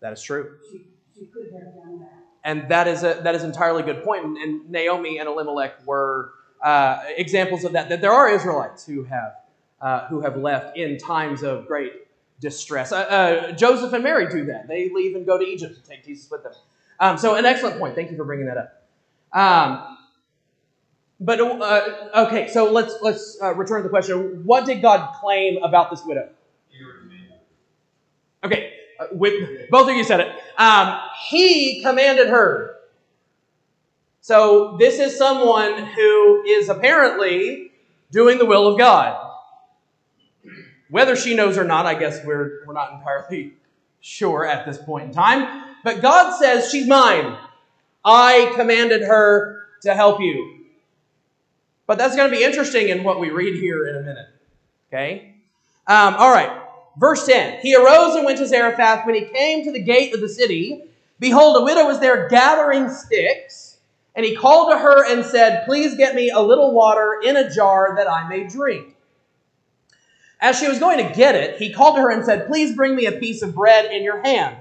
That 0.00 0.12
is 0.12 0.22
true. 0.22 0.56
She, 0.70 0.82
she 1.18 1.26
could 1.26 1.52
have 1.52 1.74
done 1.74 2.00
that. 2.00 2.12
And 2.44 2.68
that 2.70 2.86
is 2.88 3.02
a 3.02 3.20
that 3.24 3.34
is 3.34 3.42
entirely 3.42 3.82
good 3.82 4.02
point. 4.04 4.24
And, 4.24 4.36
and 4.36 4.70
Naomi 4.70 5.18
and 5.18 5.28
Elimelech 5.28 5.86
were 5.86 6.32
uh, 6.62 7.02
examples 7.16 7.64
of 7.64 7.72
that. 7.72 7.88
That 7.88 8.00
there 8.00 8.12
are 8.12 8.28
Israelites 8.30 8.86
who 8.86 9.04
have 9.04 9.32
uh, 9.80 10.06
who 10.08 10.20
have 10.20 10.36
left 10.36 10.76
in 10.76 10.98
times 10.98 11.42
of 11.42 11.66
great 11.66 11.92
distress. 12.40 12.92
Uh, 12.92 12.96
uh, 12.96 13.52
Joseph 13.52 13.92
and 13.92 14.04
Mary 14.04 14.28
do 14.30 14.46
that. 14.46 14.68
They 14.68 14.88
leave 14.90 15.16
and 15.16 15.26
go 15.26 15.36
to 15.36 15.44
Egypt 15.44 15.74
and 15.76 15.84
take 15.84 16.04
Jesus 16.04 16.30
with 16.30 16.44
them. 16.44 16.52
Um, 17.00 17.18
so 17.18 17.34
an 17.34 17.44
excellent 17.44 17.78
point. 17.78 17.94
Thank 17.94 18.10
you 18.10 18.16
for 18.16 18.24
bringing 18.24 18.46
that 18.46 18.56
up. 18.56 18.82
Um, 19.32 19.97
but 21.20 21.40
uh, 21.40 22.26
okay, 22.26 22.48
so 22.48 22.70
let's 22.70 22.94
let's 23.02 23.38
uh, 23.42 23.54
return 23.54 23.78
to 23.78 23.82
the 23.84 23.88
question. 23.88 24.44
What 24.44 24.66
did 24.66 24.80
God 24.80 25.14
claim 25.20 25.62
about 25.62 25.90
this 25.90 26.04
widow? 26.04 26.28
Okay, 28.44 28.72
uh, 29.00 29.06
with, 29.12 29.68
both 29.70 29.90
of 29.90 29.96
you 29.96 30.04
said 30.04 30.20
it. 30.20 30.32
Um, 30.56 30.98
he 31.28 31.82
commanded 31.82 32.28
her. 32.28 32.76
So 34.20 34.76
this 34.78 35.00
is 35.00 35.16
someone 35.16 35.86
who 35.86 36.44
is 36.46 36.68
apparently 36.68 37.72
doing 38.12 38.38
the 38.38 38.46
will 38.46 38.68
of 38.68 38.78
God. 38.78 39.24
Whether 40.90 41.16
she 41.16 41.34
knows 41.34 41.58
or 41.58 41.64
not, 41.64 41.86
I 41.86 41.94
guess 41.94 42.24
we're, 42.24 42.64
we're 42.66 42.74
not 42.74 42.92
entirely 42.92 43.54
sure 44.00 44.46
at 44.46 44.64
this 44.66 44.78
point 44.78 45.06
in 45.06 45.12
time. 45.12 45.64
But 45.82 46.00
God 46.00 46.38
says, 46.38 46.70
She's 46.70 46.86
mine. 46.86 47.36
I 48.04 48.52
commanded 48.54 49.02
her 49.02 49.66
to 49.82 49.94
help 49.94 50.20
you. 50.20 50.57
But 51.88 51.96
that's 51.96 52.14
going 52.14 52.30
to 52.30 52.36
be 52.36 52.44
interesting 52.44 52.90
in 52.90 53.02
what 53.02 53.18
we 53.18 53.30
read 53.30 53.54
here 53.54 53.88
in 53.88 53.96
a 53.96 54.00
minute. 54.00 54.26
Okay? 54.92 55.34
Um, 55.86 56.14
all 56.14 56.30
right. 56.30 56.62
verse 56.98 57.26
10 57.26 57.60
He 57.62 57.74
arose 57.74 58.14
and 58.14 58.24
went 58.24 58.38
to 58.38 58.46
Zarephath. 58.46 59.06
When 59.06 59.16
he 59.16 59.24
came 59.24 59.64
to 59.64 59.72
the 59.72 59.82
gate 59.82 60.14
of 60.14 60.20
the 60.20 60.28
city, 60.28 60.84
behold, 61.18 61.56
a 61.56 61.64
widow 61.64 61.86
was 61.86 61.98
there 61.98 62.28
gathering 62.28 62.90
sticks. 62.90 63.78
And 64.14 64.26
he 64.26 64.36
called 64.36 64.70
to 64.70 64.78
her 64.78 65.10
and 65.10 65.24
said, 65.24 65.64
Please 65.64 65.96
get 65.96 66.14
me 66.14 66.30
a 66.30 66.40
little 66.40 66.72
water 66.72 67.20
in 67.24 67.36
a 67.36 67.50
jar 67.50 67.94
that 67.96 68.10
I 68.10 68.28
may 68.28 68.46
drink. 68.46 68.94
As 70.40 70.58
she 70.58 70.68
was 70.68 70.78
going 70.78 71.04
to 71.04 71.14
get 71.14 71.34
it, 71.34 71.56
he 71.56 71.72
called 71.72 71.96
to 71.96 72.02
her 72.02 72.10
and 72.10 72.24
said, 72.24 72.48
Please 72.48 72.76
bring 72.76 72.96
me 72.96 73.06
a 73.06 73.12
piece 73.12 73.40
of 73.40 73.54
bread 73.54 73.90
in 73.90 74.04
your 74.04 74.22
hand. 74.22 74.56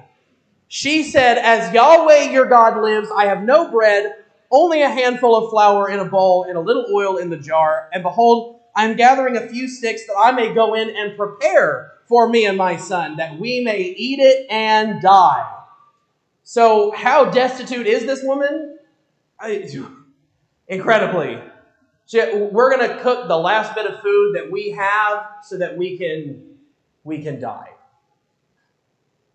She 0.70 1.04
said, 1.04 1.38
As 1.38 1.74
Yahweh 1.74 2.32
your 2.32 2.46
God 2.46 2.82
lives, 2.82 3.10
I 3.14 3.26
have 3.26 3.44
no 3.44 3.70
bread, 3.70 4.16
only 4.52 4.82
a 4.82 4.90
handful 4.90 5.36
of 5.36 5.50
flour 5.50 5.90
in 5.90 6.00
a 6.00 6.06
bowl 6.06 6.44
and 6.44 6.58
a 6.58 6.62
little 6.62 6.86
oil 6.94 7.18
in 7.18 7.30
the 7.30 7.38
jar. 7.38 7.90
And 7.94 8.04
behold, 8.04 8.62
I 8.76 8.86
am 8.86 8.96
gathering 8.96 9.36
a 9.38 9.48
few 9.48 9.68
sticks 9.68 10.06
that 10.08 10.16
I 10.18 10.32
may 10.32 10.54
go 10.54 10.74
in 10.76 10.90
and 10.96 11.18
prepare 11.18 11.94
for 12.08 12.30
me 12.30 12.46
and 12.46 12.58
my 12.58 12.78
son, 12.78 13.18
that 13.18 13.38
we 13.38 13.60
may 13.60 13.80
eat 13.80 14.20
it 14.20 14.48
and 14.50 15.02
die. 15.02 15.54
So, 16.44 16.92
how 16.92 17.26
destitute 17.26 17.86
is 17.86 18.06
this 18.06 18.22
woman? 18.24 18.80
I, 19.40 19.68
incredibly. 20.68 21.42
We're 22.14 22.78
going 22.78 22.90
to 22.90 23.02
cook 23.02 23.28
the 23.28 23.38
last 23.38 23.76
bit 23.76 23.86
of 23.86 24.02
food 24.02 24.36
that 24.36 24.50
we 24.50 24.72
have 24.72 25.26
so 25.44 25.58
that 25.58 25.76
we 25.76 25.98
can 25.98 26.58
we 27.04 27.22
can 27.22 27.40
die. 27.40 27.72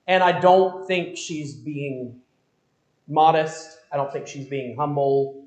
And 0.06 0.22
I 0.22 0.40
don't 0.40 0.86
think 0.86 1.18
she's 1.18 1.54
being 1.54 2.21
modest. 3.08 3.78
I 3.92 3.96
don't 3.96 4.12
think 4.12 4.26
she's 4.26 4.46
being 4.46 4.76
humble. 4.76 5.44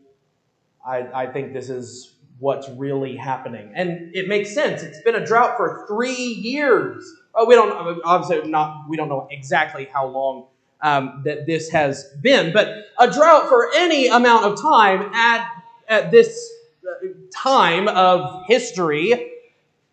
I, 0.86 1.08
I 1.14 1.28
think 1.28 1.54
this 1.54 1.70
is 1.70 2.16
what's 2.40 2.70
really 2.70 3.16
happening. 3.16 3.72
And 3.76 4.16
it 4.16 4.28
makes 4.28 4.54
sense. 4.54 4.84
It's 4.84 5.02
been 5.02 5.16
a 5.16 5.26
drought 5.26 5.58
for 5.58 5.86
three 5.88 6.14
years. 6.14 7.12
Oh, 7.34 7.46
we 7.46 7.56
don't 7.56 8.02
obviously 8.04 8.50
not 8.50 8.90
we 8.90 8.98
don't 8.98 9.10
know 9.10 9.28
exactly 9.32 9.88
how 9.92 10.08
long 10.08 10.48
um, 10.82 11.22
that 11.26 11.46
this 11.46 11.70
has 11.70 12.06
been, 12.22 12.54
but 12.54 12.86
a 13.00 13.10
drought 13.10 13.50
for 13.50 13.72
any 13.76 14.08
amount 14.08 14.46
of 14.46 14.62
time 14.62 15.14
at 15.14 15.50
at 15.88 16.12
this 16.12 16.52
uh, 16.88 17.08
time 17.34 17.88
of 17.88 18.46
history 18.48 19.32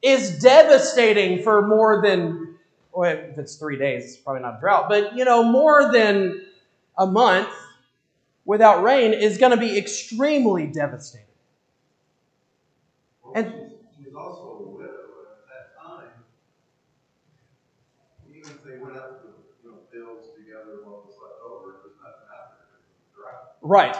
is 0.02 0.38
devastating 0.40 1.42
for 1.42 1.66
more 1.66 2.02
than 2.02 2.56
well, 2.92 3.10
if 3.10 3.38
it's 3.38 3.56
three 3.56 3.78
days, 3.78 4.04
it's 4.04 4.16
probably 4.16 4.42
not 4.42 4.58
a 4.58 4.60
drought, 4.60 4.88
but 4.88 5.16
you 5.16 5.24
know, 5.24 5.42
more 5.42 5.90
than 5.92 6.44
a 6.98 7.06
month 7.06 7.48
without 8.44 8.82
rain 8.82 9.12
is 9.12 9.38
going 9.38 9.52
to 9.52 9.56
be 9.56 9.78
extremely 9.78 10.66
devastating. 10.66 11.26
Well, 13.22 13.32
And- 13.36 13.52
she's, 13.52 14.04
she's 14.06 14.14
also 14.14 14.42
a 14.42 14.68
widow, 14.68 14.88
at 14.90 15.46
that 15.48 15.82
time, 15.82 16.08
even 18.28 18.40
if 18.50 18.64
they 18.64 18.78
went 18.78 18.96
out 18.96 19.22
to, 19.22 19.28
you 19.64 19.70
know, 19.70 19.76
fields 19.92 20.28
together, 20.36 20.84
what 20.84 21.06
was 21.06 21.14
left 21.22 21.40
over, 21.44 21.76
there's 21.82 21.96
nothing 22.02 22.28
out 22.34 22.56
there, 22.56 22.66
because 22.66 22.82
of 22.82 22.94
the 23.14 23.22
drought. 23.22 23.56
Right. 23.62 23.96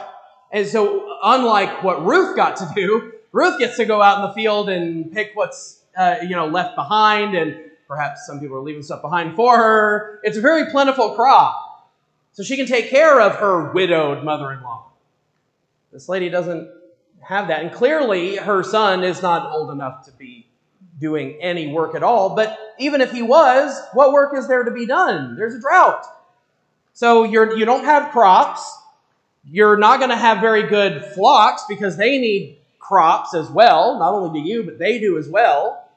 And 0.51 0.67
so, 0.67 1.17
unlike 1.23 1.83
what 1.83 2.05
Ruth 2.05 2.35
got 2.35 2.57
to 2.57 2.69
do, 2.75 3.13
Ruth 3.31 3.57
gets 3.57 3.77
to 3.77 3.85
go 3.85 4.01
out 4.01 4.17
in 4.21 4.27
the 4.27 4.33
field 4.33 4.69
and 4.69 5.11
pick 5.11 5.31
what's 5.33 5.81
uh, 5.97 6.17
you 6.21 6.35
know 6.35 6.45
left 6.47 6.75
behind, 6.75 7.35
and 7.35 7.57
perhaps 7.87 8.27
some 8.27 8.39
people 8.39 8.57
are 8.57 8.61
leaving 8.61 8.83
stuff 8.83 9.01
behind 9.01 9.35
for 9.35 9.57
her. 9.57 10.19
It's 10.21 10.37
a 10.37 10.41
very 10.41 10.69
plentiful 10.69 11.15
crop, 11.15 11.72
so 12.33 12.43
she 12.43 12.57
can 12.57 12.65
take 12.65 12.89
care 12.89 13.21
of 13.21 13.37
her 13.37 13.71
widowed 13.71 14.23
mother-in-law. 14.23 14.91
This 15.91 16.09
lady 16.09 16.29
doesn't 16.29 16.69
have 17.21 17.47
that, 17.47 17.61
and 17.63 17.71
clearly 17.71 18.35
her 18.35 18.63
son 18.63 19.03
is 19.03 19.21
not 19.21 19.51
old 19.51 19.71
enough 19.71 20.05
to 20.05 20.11
be 20.11 20.47
doing 20.99 21.37
any 21.41 21.67
work 21.71 21.95
at 21.95 22.03
all. 22.03 22.35
But 22.35 22.59
even 22.77 23.01
if 23.01 23.11
he 23.11 23.21
was, 23.21 23.79
what 23.93 24.11
work 24.11 24.37
is 24.37 24.47
there 24.47 24.63
to 24.63 24.71
be 24.71 24.85
done? 24.85 25.35
There's 25.35 25.55
a 25.55 25.61
drought, 25.61 26.05
so 26.93 27.23
you're 27.23 27.57
you 27.57 27.65
don't 27.65 27.85
have 27.85 28.11
crops 28.11 28.79
you're 29.49 29.77
not 29.77 29.99
going 29.99 30.09
to 30.09 30.15
have 30.15 30.39
very 30.39 30.63
good 30.63 31.03
flocks 31.03 31.63
because 31.67 31.97
they 31.97 32.17
need 32.17 32.57
crops 32.79 33.33
as 33.33 33.49
well. 33.49 33.99
Not 33.99 34.13
only 34.13 34.41
do 34.41 34.47
you, 34.47 34.63
but 34.63 34.79
they 34.79 34.99
do 34.99 35.17
as 35.17 35.27
well. 35.27 35.89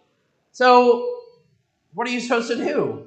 So, 0.52 1.20
what 1.94 2.06
are 2.08 2.10
you 2.10 2.20
supposed 2.20 2.48
to 2.48 2.56
do? 2.56 3.06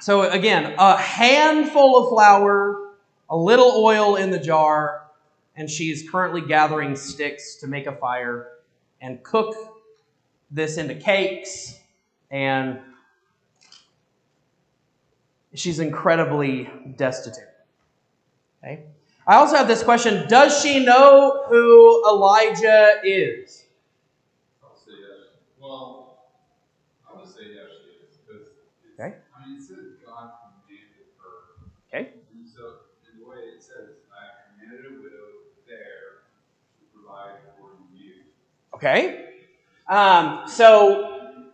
So, 0.00 0.30
again, 0.30 0.74
a 0.78 0.96
handful 0.96 2.04
of 2.04 2.10
flour, 2.10 2.94
a 3.30 3.36
little 3.36 3.72
oil 3.84 4.16
in 4.16 4.30
the 4.30 4.38
jar, 4.38 5.08
and 5.56 5.70
she's 5.70 6.08
currently 6.08 6.42
gathering 6.42 6.96
sticks 6.96 7.56
to 7.56 7.66
make 7.66 7.86
a 7.86 7.96
fire 7.96 8.48
and 9.00 9.22
cook 9.22 9.54
this 10.50 10.76
into 10.76 10.94
cakes. 10.94 11.80
And 12.30 12.80
she's 15.54 15.78
incredibly 15.78 16.68
destitute. 16.96 17.44
Okay? 18.62 18.82
I 19.26 19.36
also 19.36 19.56
have 19.56 19.68
this 19.68 19.82
question 19.82 20.28
Does 20.28 20.62
she 20.62 20.84
know 20.84 21.44
who 21.48 22.04
Elijah 22.08 23.00
is? 23.02 23.64
I'll 24.62 24.76
say 24.76 24.92
yes. 25.00 25.38
Well, 25.60 26.18
I 27.08 27.18
would 27.18 27.26
say 27.26 27.42
yes, 27.54 27.70
she 27.82 28.06
is, 28.06 28.18
because 28.18 28.48
it's, 28.48 29.00
Okay. 29.00 29.16
I 29.34 29.48
mean, 29.48 29.58
it 29.58 29.62
says 29.62 29.98
God 30.04 30.30
commanded 30.62 31.10
her. 31.18 31.66
Okay. 31.88 32.10
And 32.34 32.48
so, 32.48 32.86
in 33.10 33.20
the 33.20 33.28
way 33.28 33.38
it 33.56 33.62
says, 33.62 33.98
I 34.14 34.46
commanded 34.46 34.86
a 34.86 35.02
widow 35.02 35.50
there 35.66 36.30
to 36.78 36.84
provide 36.94 37.42
for 37.58 37.70
you. 37.92 38.30
Okay. 38.76 39.24
Um, 39.88 40.42
so 40.46 41.50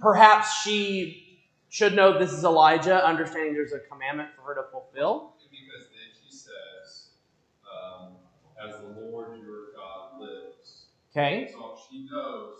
perhaps 0.00 0.62
she 0.62 1.40
should 1.68 1.94
know 1.94 2.18
this 2.18 2.32
is 2.32 2.44
Elijah, 2.44 3.04
understanding 3.06 3.54
there's 3.54 3.72
a 3.72 3.80
commandment 3.80 4.30
for 4.34 4.42
her 4.42 4.54
to 4.54 4.70
fulfill. 4.70 5.34
Because 5.50 5.88
then 5.88 6.08
she 6.12 6.34
says, 6.34 7.10
um, 7.68 8.12
as 8.62 8.80
the 8.80 9.00
Lord 9.00 9.38
your 9.40 9.72
God 9.76 10.20
lives. 10.20 10.86
Okay. 11.12 11.50
So 11.52 11.78
she 11.90 12.08
knows 12.10 12.56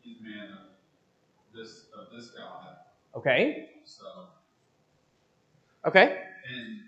he's 0.00 0.20
man 0.22 0.48
of 0.52 1.54
this, 1.54 1.86
of 1.96 2.08
this 2.16 2.30
God, 2.30 2.76
Okay. 3.14 3.70
so. 3.84 4.28
Okay. 5.86 6.22
And, 6.48 6.80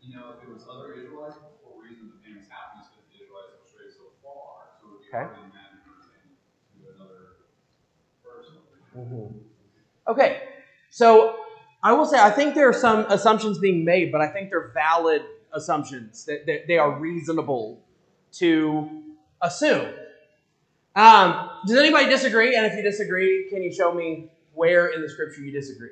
you 0.00 0.16
know, 0.16 0.34
if 0.36 0.42
it 0.42 0.52
was 0.52 0.64
other 0.68 0.94
Israelites, 0.94 1.36
the 1.36 1.48
whole 1.64 1.80
reason 1.80 2.12
the 2.12 2.20
famine 2.24 2.42
is 2.42 2.48
happening 2.48 2.84
is 2.84 2.88
because 2.88 3.08
the 3.12 3.20
Israelites 3.20 3.52
have 3.56 3.68
strayed 3.68 3.92
so 3.92 4.08
far. 4.24 4.72
So 4.80 4.88
it 4.88 4.92
would 4.96 5.04
be 5.04 5.05
Okay. 5.16 5.32
Mm-hmm. 8.96 9.38
Okay, 10.08 10.42
so 10.90 11.36
I 11.82 11.92
will 11.92 12.06
say 12.06 12.18
I 12.18 12.30
think 12.30 12.54
there 12.54 12.68
are 12.68 12.72
some 12.72 13.00
assumptions 13.10 13.58
being 13.58 13.84
made, 13.84 14.12
but 14.12 14.20
I 14.20 14.28
think 14.28 14.50
they're 14.50 14.70
valid 14.72 15.22
assumptions 15.52 16.24
that, 16.26 16.46
that 16.46 16.66
they 16.66 16.78
are 16.78 16.98
reasonable 16.98 17.82
to 18.34 19.02
assume. 19.42 19.92
Um, 20.94 21.50
does 21.66 21.76
anybody 21.76 22.08
disagree? 22.08 22.56
And 22.56 22.64
if 22.66 22.74
you 22.74 22.82
disagree, 22.82 23.48
can 23.50 23.62
you 23.62 23.72
show 23.72 23.92
me 23.92 24.30
where 24.54 24.88
in 24.88 25.02
the 25.02 25.08
scripture 25.08 25.42
you 25.42 25.52
disagree? 25.52 25.90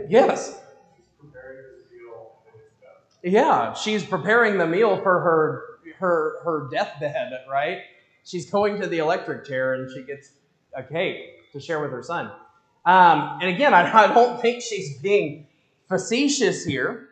Yes. 0.08 0.62
Yeah, 3.24 3.74
she's 3.74 4.04
preparing 4.04 4.58
the 4.58 4.68
meal 4.68 4.98
for 5.02 5.20
her 5.20 5.64
her 5.98 6.42
her 6.44 6.70
deathbed, 6.72 7.34
right? 7.52 7.80
She's 8.24 8.50
going 8.50 8.80
to 8.82 8.88
the 8.88 9.00
electric 9.00 9.46
chair 9.46 9.74
and 9.74 9.92
she 9.92 10.04
gets 10.04 10.32
a 10.76 10.84
cake 10.84 11.52
to 11.52 11.60
share 11.60 11.82
with 11.82 11.92
her 11.92 12.04
son. 12.04 12.32
Um, 12.86 13.40
and 13.42 13.50
again, 13.50 13.74
I, 13.74 14.06
I 14.06 14.14
don't 14.14 14.42
think 14.42 14.62
she's 14.62 15.00
being 15.00 15.48
facetious 15.88 16.64
here. 16.64 17.10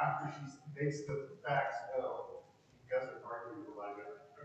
After 0.00 0.32
she 0.36 0.84
makes 0.84 1.00
the 1.02 1.28
facts 1.46 1.76
known, 1.96 2.38
she 2.82 2.94
doesn't 2.94 3.24
argue 3.24 3.60
with 3.60 3.76
Elijah 3.76 4.02
according 4.02 4.04
to 4.04 4.12
the 4.12 4.28
scripture. 4.32 4.43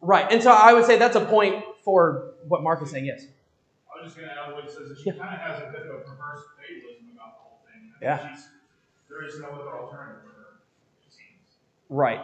Right. 0.00 0.30
And 0.30 0.42
so 0.42 0.50
I 0.52 0.72
would 0.74 0.84
say 0.84 0.98
that's 0.98 1.16
a 1.16 1.24
point 1.24 1.64
for 1.82 2.32
what 2.48 2.62
Mark 2.62 2.82
is 2.82 2.90
saying, 2.90 3.06
yes. 3.06 3.26
I 3.90 4.02
was 4.02 4.12
just 4.12 4.16
gonna 4.20 4.32
add 4.32 4.52
what 4.52 4.64
it 4.64 4.70
says, 4.70 4.88
that 4.88 4.98
she 4.98 5.10
kind 5.10 5.22
of 5.34 5.40
has 5.40 5.62
a 5.62 5.72
bit 5.72 5.82
of 5.82 5.94
a 5.94 5.98
perverse 6.00 6.44
fatalism 6.58 7.06
about 7.14 7.36
the 7.36 7.42
whole 7.42 7.58
thing. 7.66 7.90
Yeah. 8.02 8.36
There 9.08 9.26
is 9.26 9.38
no 9.40 9.46
other 9.48 9.78
alternative 9.78 10.22
for 10.22 10.28
her, 10.28 10.46
it 11.06 11.12
seems. 11.12 11.56
Right. 11.88 12.20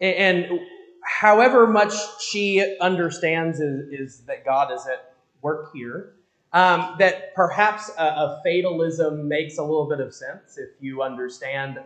A- 0.00 0.16
And 0.18 0.60
however 1.04 1.66
much 1.66 1.92
she 2.20 2.76
understands 2.80 3.60
is, 3.60 3.88
is 3.92 4.20
that 4.22 4.44
God 4.44 4.72
is 4.72 4.86
at 4.86 5.14
work 5.42 5.72
here, 5.72 6.14
um, 6.52 6.96
that 6.98 7.34
perhaps 7.34 7.90
a, 7.98 8.02
a 8.04 8.40
fatalism 8.44 9.28
makes 9.28 9.58
a 9.58 9.62
little 9.62 9.88
bit 9.88 10.00
of 10.00 10.12
sense 10.14 10.58
if 10.58 10.70
you 10.80 11.02
understand 11.02 11.78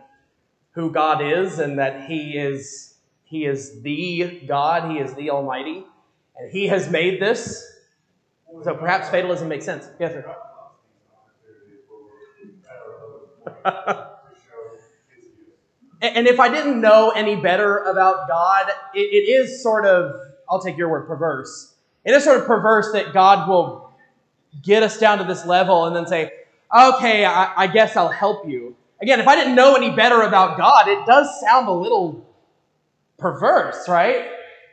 who 0.71 0.91
God 0.91 1.21
is 1.21 1.59
and 1.59 1.77
that 1.79 2.07
He 2.09 2.37
is 2.37 2.95
He 3.27 3.45
is 3.45 3.81
the 3.81 4.41
God, 4.47 4.91
He 4.91 4.99
is 4.99 5.13
the 5.13 5.29
Almighty, 5.29 5.83
and 6.37 6.51
He 6.51 6.67
has 6.67 6.89
made 6.89 7.21
this. 7.21 7.63
So 8.63 8.73
perhaps 8.73 9.09
fatalism 9.09 9.47
makes 9.49 9.65
sense. 9.65 9.87
Yes, 9.99 10.13
sir. 10.13 10.35
And 15.99 16.27
if 16.27 16.39
I 16.39 16.49
didn't 16.49 16.79
know 16.79 17.09
any 17.09 17.35
better 17.35 17.79
about 17.79 18.27
God, 18.27 18.69
it, 18.93 18.99
it 18.99 19.29
is 19.29 19.63
sort 19.63 19.85
of, 19.85 20.15
I'll 20.47 20.61
take 20.61 20.77
your 20.77 20.89
word, 20.89 21.07
perverse. 21.07 21.73
It 22.05 22.11
is 22.11 22.23
sort 22.23 22.39
of 22.39 22.45
perverse 22.45 22.91
that 22.93 23.13
God 23.13 23.49
will 23.49 23.91
get 24.61 24.83
us 24.83 24.99
down 24.99 25.17
to 25.17 25.23
this 25.23 25.45
level 25.45 25.85
and 25.85 25.95
then 25.95 26.05
say, 26.05 26.31
okay, 26.75 27.25
I, 27.25 27.63
I 27.63 27.67
guess 27.67 27.95
I'll 27.95 28.09
help 28.09 28.47
you. 28.47 28.75
Again, 29.01 29.19
if 29.19 29.27
I 29.27 29.35
didn't 29.35 29.55
know 29.55 29.75
any 29.75 29.89
better 29.95 30.21
about 30.21 30.57
God, 30.57 30.87
it 30.87 31.03
does 31.07 31.27
sound 31.41 31.67
a 31.67 31.71
little 31.71 32.26
perverse, 33.17 33.87
right? 33.87 34.27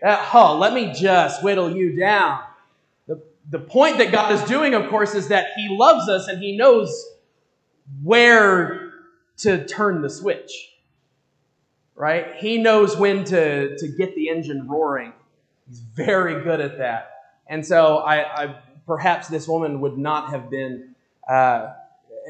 Uh, 0.04 0.30
oh, 0.34 0.58
let 0.58 0.74
me 0.74 0.92
just 0.92 1.42
whittle 1.42 1.74
you 1.74 1.96
down. 1.96 2.42
The, 3.06 3.22
the 3.50 3.58
point 3.58 3.98
that 3.98 4.12
God 4.12 4.32
is 4.32 4.42
doing, 4.44 4.74
of 4.74 4.88
course, 4.90 5.14
is 5.14 5.28
that 5.28 5.48
He 5.56 5.68
loves 5.68 6.08
us 6.08 6.28
and 6.28 6.42
He 6.42 6.56
knows 6.56 7.04
where 8.02 8.92
to 9.38 9.66
turn 9.66 10.02
the 10.02 10.10
switch 10.10 10.74
right? 11.94 12.34
He 12.36 12.58
knows 12.58 12.96
when 12.96 13.24
to, 13.24 13.76
to 13.76 13.88
get 13.88 14.14
the 14.14 14.28
engine 14.28 14.68
roaring. 14.68 15.12
He's 15.68 15.80
very 15.80 16.42
good 16.42 16.60
at 16.60 16.78
that. 16.78 17.10
And 17.46 17.64
so 17.64 17.98
I, 17.98 18.44
I 18.44 18.56
perhaps 18.86 19.28
this 19.28 19.46
woman 19.46 19.80
would 19.80 19.96
not 19.96 20.30
have 20.30 20.50
been 20.50 20.94
uh, 21.28 21.72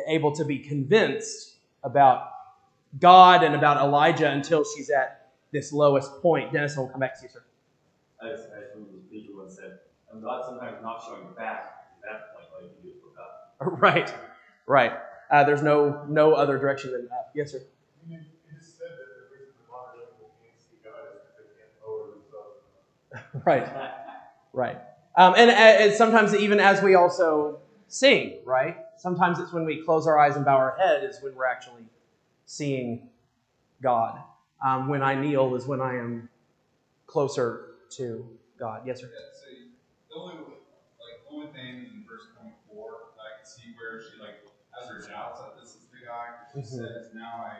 able 0.06 0.32
to 0.32 0.44
be 0.44 0.58
convinced 0.58 1.54
about 1.82 2.30
God 2.98 3.42
and 3.42 3.54
about 3.54 3.78
Elijah 3.78 4.30
until 4.30 4.64
she's 4.64 4.90
at 4.90 5.23
this 5.54 5.72
lowest 5.72 6.20
point. 6.20 6.52
Dennis, 6.52 6.76
will 6.76 6.88
come 6.88 7.00
back 7.00 7.16
to 7.16 7.22
you, 7.22 7.30
sir. 7.30 7.42
As, 8.20 8.40
as 8.40 8.74
one 8.74 8.88
of 8.88 8.92
the 8.92 9.00
speaker 9.00 9.32
once 9.36 9.54
said, 9.54 9.78
and 10.12 10.22
God 10.22 10.44
sometimes 10.44 10.82
not 10.82 11.02
showing 11.06 11.32
back 11.36 11.86
at 11.96 12.10
that 12.10 12.34
point, 12.34 12.46
like 12.60 12.72
you 12.84 12.90
do 12.90 12.96
for 13.00 13.16
God. 13.16 13.78
Right, 13.80 14.12
right. 14.66 14.92
Uh, 15.30 15.44
there's 15.44 15.62
no 15.62 16.04
no 16.08 16.34
other 16.34 16.58
direction 16.58 16.92
than 16.92 17.06
that. 17.06 17.30
Yes, 17.34 17.52
sir. 17.52 17.62
You 18.06 18.18
just 18.52 18.78
said 18.78 18.88
that 18.90 19.30
the 19.30 19.34
reason 19.34 19.54
the 19.64 19.72
modern 19.72 20.00
people 20.10 20.34
can't 20.42 20.60
see 20.60 20.76
God 20.84 21.14
is 21.14 21.22
because 21.22 21.48
they 21.48 21.56
can't 21.56 21.72
lower 21.86 22.10
themselves. 22.10 23.44
Right. 23.46 23.66
Right. 24.52 24.78
Um, 25.16 25.34
and, 25.36 25.50
and 25.50 25.94
sometimes, 25.94 26.34
even 26.34 26.58
as 26.58 26.82
we 26.82 26.96
also 26.96 27.60
sing, 27.86 28.38
right? 28.44 28.76
Sometimes 28.96 29.38
it's 29.38 29.52
when 29.52 29.64
we 29.64 29.82
close 29.82 30.06
our 30.06 30.18
eyes 30.18 30.34
and 30.36 30.44
bow 30.44 30.56
our 30.56 30.76
head 30.76 31.04
is 31.04 31.22
when 31.22 31.34
we're 31.36 31.46
actually 31.46 31.84
seeing 32.46 33.08
God. 33.80 34.18
Um, 34.62 34.88
when 34.88 35.02
I 35.02 35.14
kneel 35.14 35.54
is 35.56 35.66
when 35.66 35.80
I 35.80 35.96
am 35.96 36.28
closer 37.06 37.76
to 37.96 38.26
God. 38.58 38.82
Yes, 38.86 39.00
sir. 39.00 39.10
Yeah, 39.12 39.20
so 39.32 39.46
the 40.08 40.14
only 40.20 40.34
like 40.36 41.20
only 41.30 41.46
thing 41.52 41.86
in 41.92 42.04
verse 42.08 42.22
twenty 42.38 42.54
four 42.68 43.12
I 43.18 43.38
can 43.38 43.46
see 43.46 43.74
where 43.76 44.00
she 44.02 44.20
like 44.20 44.44
has 44.72 44.88
her 44.88 45.00
doubts 45.10 45.40
that 45.40 45.60
this 45.60 45.70
is 45.76 45.86
the 45.92 46.06
guy. 46.06 46.28
She 46.54 46.60
Mhm. 46.60 46.88
says, 46.88 47.14
"Now 47.14 47.44
I, 47.46 47.58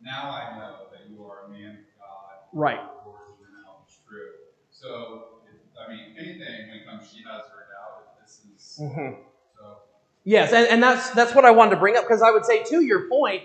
now 0.00 0.30
I 0.30 0.56
know 0.58 0.88
that 0.92 1.08
you 1.10 1.24
are 1.24 1.44
a 1.46 1.48
man 1.48 1.84
of 1.84 1.98
God. 1.98 2.34
Right. 2.52 2.76
Your 2.80 3.12
words 3.12 3.40
are 3.42 3.52
now 3.62 3.84
is 3.86 3.96
true." 4.08 4.32
So, 4.70 5.42
I 5.78 5.88
mean, 5.92 6.14
anything 6.16 6.68
when 6.68 6.76
it 6.78 6.86
comes, 6.86 7.10
she 7.10 7.22
has 7.24 7.44
her 7.52 7.66
doubt. 7.70 8.20
This 8.22 8.44
is 8.44 8.80
Mhm. 8.82 9.18
so. 9.58 9.82
Yes, 10.24 10.52
and, 10.52 10.66
and 10.68 10.82
that's 10.82 11.10
that's 11.10 11.34
what 11.34 11.44
I 11.44 11.50
wanted 11.50 11.70
to 11.72 11.76
bring 11.76 11.96
up 11.96 12.04
because 12.04 12.22
I 12.22 12.30
would 12.30 12.44
say 12.46 12.62
to 12.64 12.82
your 12.82 13.08
point, 13.08 13.42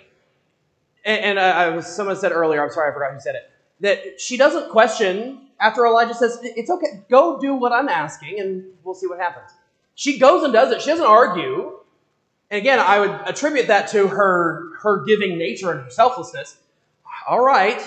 and, 1.05 1.21
and 1.21 1.39
I, 1.39 1.65
I 1.65 1.69
was 1.69 1.85
someone 1.85 2.15
said 2.15 2.31
earlier. 2.31 2.63
I'm 2.63 2.71
sorry, 2.71 2.89
I 2.89 2.93
forgot 2.93 3.13
who 3.13 3.19
said 3.19 3.35
it. 3.35 3.49
That 3.81 4.19
she 4.19 4.37
doesn't 4.37 4.71
question 4.71 5.47
after 5.59 5.85
Elijah 5.85 6.13
says, 6.13 6.39
"It's 6.41 6.69
okay, 6.69 7.03
go 7.09 7.39
do 7.39 7.53
what 7.55 7.71
I'm 7.71 7.87
asking, 7.87 8.39
and 8.39 8.65
we'll 8.83 8.95
see 8.95 9.07
what 9.07 9.19
happens." 9.19 9.51
She 9.93 10.17
goes 10.17 10.43
and 10.43 10.51
does 10.51 10.71
it. 10.71 10.81
She 10.81 10.89
doesn't 10.89 11.05
argue. 11.05 11.79
And 12.51 12.59
again, 12.59 12.79
I 12.79 12.99
would 12.99 13.11
attribute 13.25 13.67
that 13.67 13.89
to 13.89 14.07
her 14.07 14.77
her 14.81 15.05
giving 15.05 15.37
nature 15.37 15.71
and 15.71 15.83
her 15.83 15.89
selflessness. 15.89 16.57
All 17.27 17.43
right. 17.43 17.81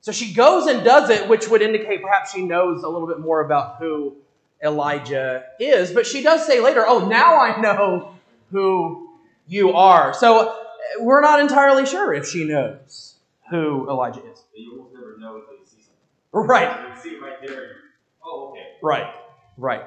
So 0.00 0.12
she 0.12 0.34
goes 0.34 0.66
and 0.66 0.84
does 0.84 1.08
it, 1.08 1.28
which 1.28 1.48
would 1.48 1.62
indicate 1.62 2.02
perhaps 2.02 2.32
she 2.32 2.42
knows 2.42 2.82
a 2.82 2.88
little 2.88 3.08
bit 3.08 3.20
more 3.20 3.40
about 3.40 3.76
who 3.78 4.16
Elijah 4.62 5.44
is. 5.58 5.92
But 5.92 6.06
she 6.06 6.22
does 6.22 6.46
say 6.46 6.60
later, 6.60 6.84
Oh, 6.86 7.08
now 7.08 7.38
I 7.38 7.58
know 7.60 8.14
who 8.50 9.08
you 9.46 9.72
are. 9.72 10.12
So 10.12 10.63
we're 11.00 11.20
not 11.20 11.40
entirely 11.40 11.86
sure 11.86 12.12
if 12.14 12.26
she 12.26 12.44
knows 12.44 13.14
who 13.50 13.88
Elijah 13.88 14.20
is. 14.20 14.42
But 14.50 14.60
you 14.60 14.72
almost 14.72 14.94
never 14.94 15.16
know 15.18 15.36
until 15.36 15.54
you 15.54 15.64
see 15.64 15.82
something. 15.82 16.48
Right. 16.48 16.96
You 16.96 17.02
see 17.02 17.16
it 17.16 17.22
right 17.22 17.36
there. 17.46 17.76
Oh, 18.24 18.50
okay. 18.50 18.66
Right, 18.82 19.14
right. 19.56 19.82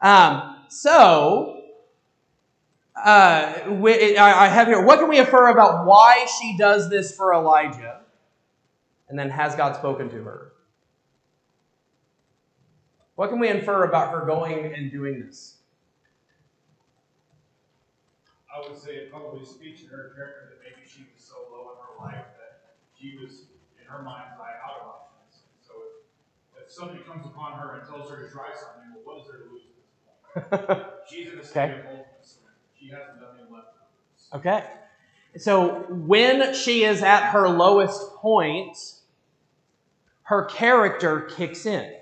Um, 0.00 0.56
so, 0.68 1.62
uh, 2.96 3.54
we, 3.68 4.16
I 4.16 4.46
I 4.46 4.48
have 4.48 4.66
here, 4.66 4.84
what 4.84 4.98
can 4.98 5.08
we 5.08 5.18
infer 5.18 5.48
about 5.48 5.86
why 5.86 6.26
she 6.40 6.56
does 6.56 6.88
this 6.88 7.16
for 7.16 7.34
Elijah? 7.34 8.00
And 9.08 9.18
then 9.18 9.30
has 9.30 9.54
God 9.54 9.76
spoken 9.76 10.08
to 10.10 10.22
her? 10.22 10.52
What 13.16 13.30
can 13.30 13.38
we 13.38 13.48
infer 13.48 13.84
about 13.84 14.10
her 14.12 14.26
going 14.26 14.74
and 14.74 14.90
doing 14.90 15.20
this? 15.20 15.56
I 18.54 18.60
would 18.60 18.78
say 18.78 18.92
it 18.92 19.10
probably 19.10 19.44
speaks 19.44 19.82
to 19.82 19.88
her 19.88 20.12
character 20.14 20.54
that 20.54 20.58
maybe 20.62 20.86
she 20.88 21.06
was 21.12 21.24
so 21.24 21.34
low 21.50 21.72
in 21.72 21.78
her 21.82 22.04
life 22.06 22.24
that 22.38 22.76
she 22.94 23.18
was, 23.20 23.46
in 23.80 23.86
her 23.86 24.02
mind's 24.02 24.38
eye, 24.38 24.54
out 24.64 24.80
of 24.80 24.86
options. 24.86 25.42
So 25.60 25.72
if, 26.54 26.64
if 26.64 26.70
somebody 26.70 27.00
comes 27.00 27.26
upon 27.26 27.58
her 27.58 27.78
and 27.78 27.88
tells 27.88 28.10
her 28.10 28.24
to 28.24 28.30
try 28.32 28.50
something, 28.54 28.94
well, 28.94 29.16
what 29.16 29.20
is 29.22 29.26
there 29.26 29.40
to 29.40 29.50
lose 29.50 29.62
at 29.66 30.60
this 30.60 30.68
point? 30.68 30.86
She's 31.08 31.32
in 31.32 31.38
a 31.38 31.44
state 31.44 31.62
Okay. 31.62 31.80
of 31.80 31.86
ultimate. 31.86 32.06
She 32.78 32.88
hasn't 32.90 33.20
done 33.20 33.36
any 33.40 33.50
left. 33.52 33.66
Okay. 34.34 34.64
So 35.36 35.86
when 35.88 36.54
she 36.54 36.84
is 36.84 37.02
at 37.02 37.30
her 37.30 37.48
lowest 37.48 38.14
point, 38.16 38.76
her 40.24 40.44
character 40.44 41.22
kicks 41.22 41.66
in. 41.66 41.92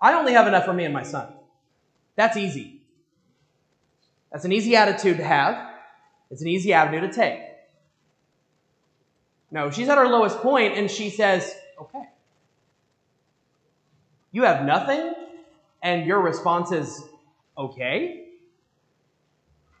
I 0.00 0.14
only 0.14 0.32
have 0.32 0.46
enough 0.46 0.64
for 0.64 0.72
me 0.72 0.84
and 0.84 0.94
my 0.94 1.02
son. 1.02 1.34
That's 2.16 2.36
easy. 2.36 2.75
That's 4.32 4.44
an 4.44 4.52
easy 4.52 4.76
attitude 4.76 5.18
to 5.18 5.24
have. 5.24 5.70
It's 6.30 6.42
an 6.42 6.48
easy 6.48 6.72
avenue 6.72 7.00
to 7.00 7.12
take. 7.12 7.40
No, 9.50 9.70
she's 9.70 9.88
at 9.88 9.96
her 9.96 10.08
lowest 10.08 10.38
point 10.38 10.76
and 10.76 10.90
she 10.90 11.10
says, 11.10 11.54
okay. 11.80 12.02
You 14.32 14.42
have 14.42 14.66
nothing, 14.66 15.14
and 15.82 16.06
your 16.06 16.20
response 16.20 16.70
is, 16.70 17.02
okay. 17.56 18.24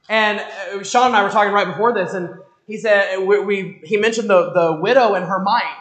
And 0.08 0.40
uh, 0.40 0.82
Sean 0.82 1.08
and 1.08 1.16
I 1.16 1.24
were 1.24 1.30
talking 1.30 1.52
right 1.52 1.66
before 1.66 1.92
this, 1.92 2.14
and 2.14 2.30
he 2.66 2.78
said 2.78 3.18
we, 3.18 3.38
we 3.40 3.80
he 3.84 3.96
mentioned 3.96 4.30
the, 4.30 4.52
the 4.52 4.78
widow 4.80 5.14
and 5.14 5.26
her 5.26 5.40
mite. 5.40 5.76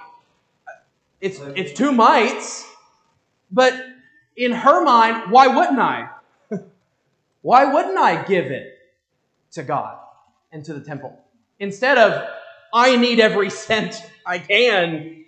It's 1.21 1.39
it's 1.56 1.71
two 1.71 1.91
mites, 1.91 2.67
but 3.51 3.73
in 4.36 4.51
her 4.51 4.84
mind, 4.84 5.32
why 5.32 5.47
wouldn't 5.47 5.80
I? 5.80 6.10
Why 7.45 7.65
wouldn't 7.65 7.99
I 7.99 8.23
give 8.23 8.45
it 8.47 8.75
to 9.51 9.62
God 9.62 9.99
and 10.51 10.65
to 10.65 10.73
the 10.73 10.79
temple 10.79 11.15
instead 11.60 11.99
of 11.99 12.27
I 12.73 12.95
need 12.95 13.19
every 13.19 13.49
cent 13.67 14.01
I 14.25 14.39
can 14.39 15.25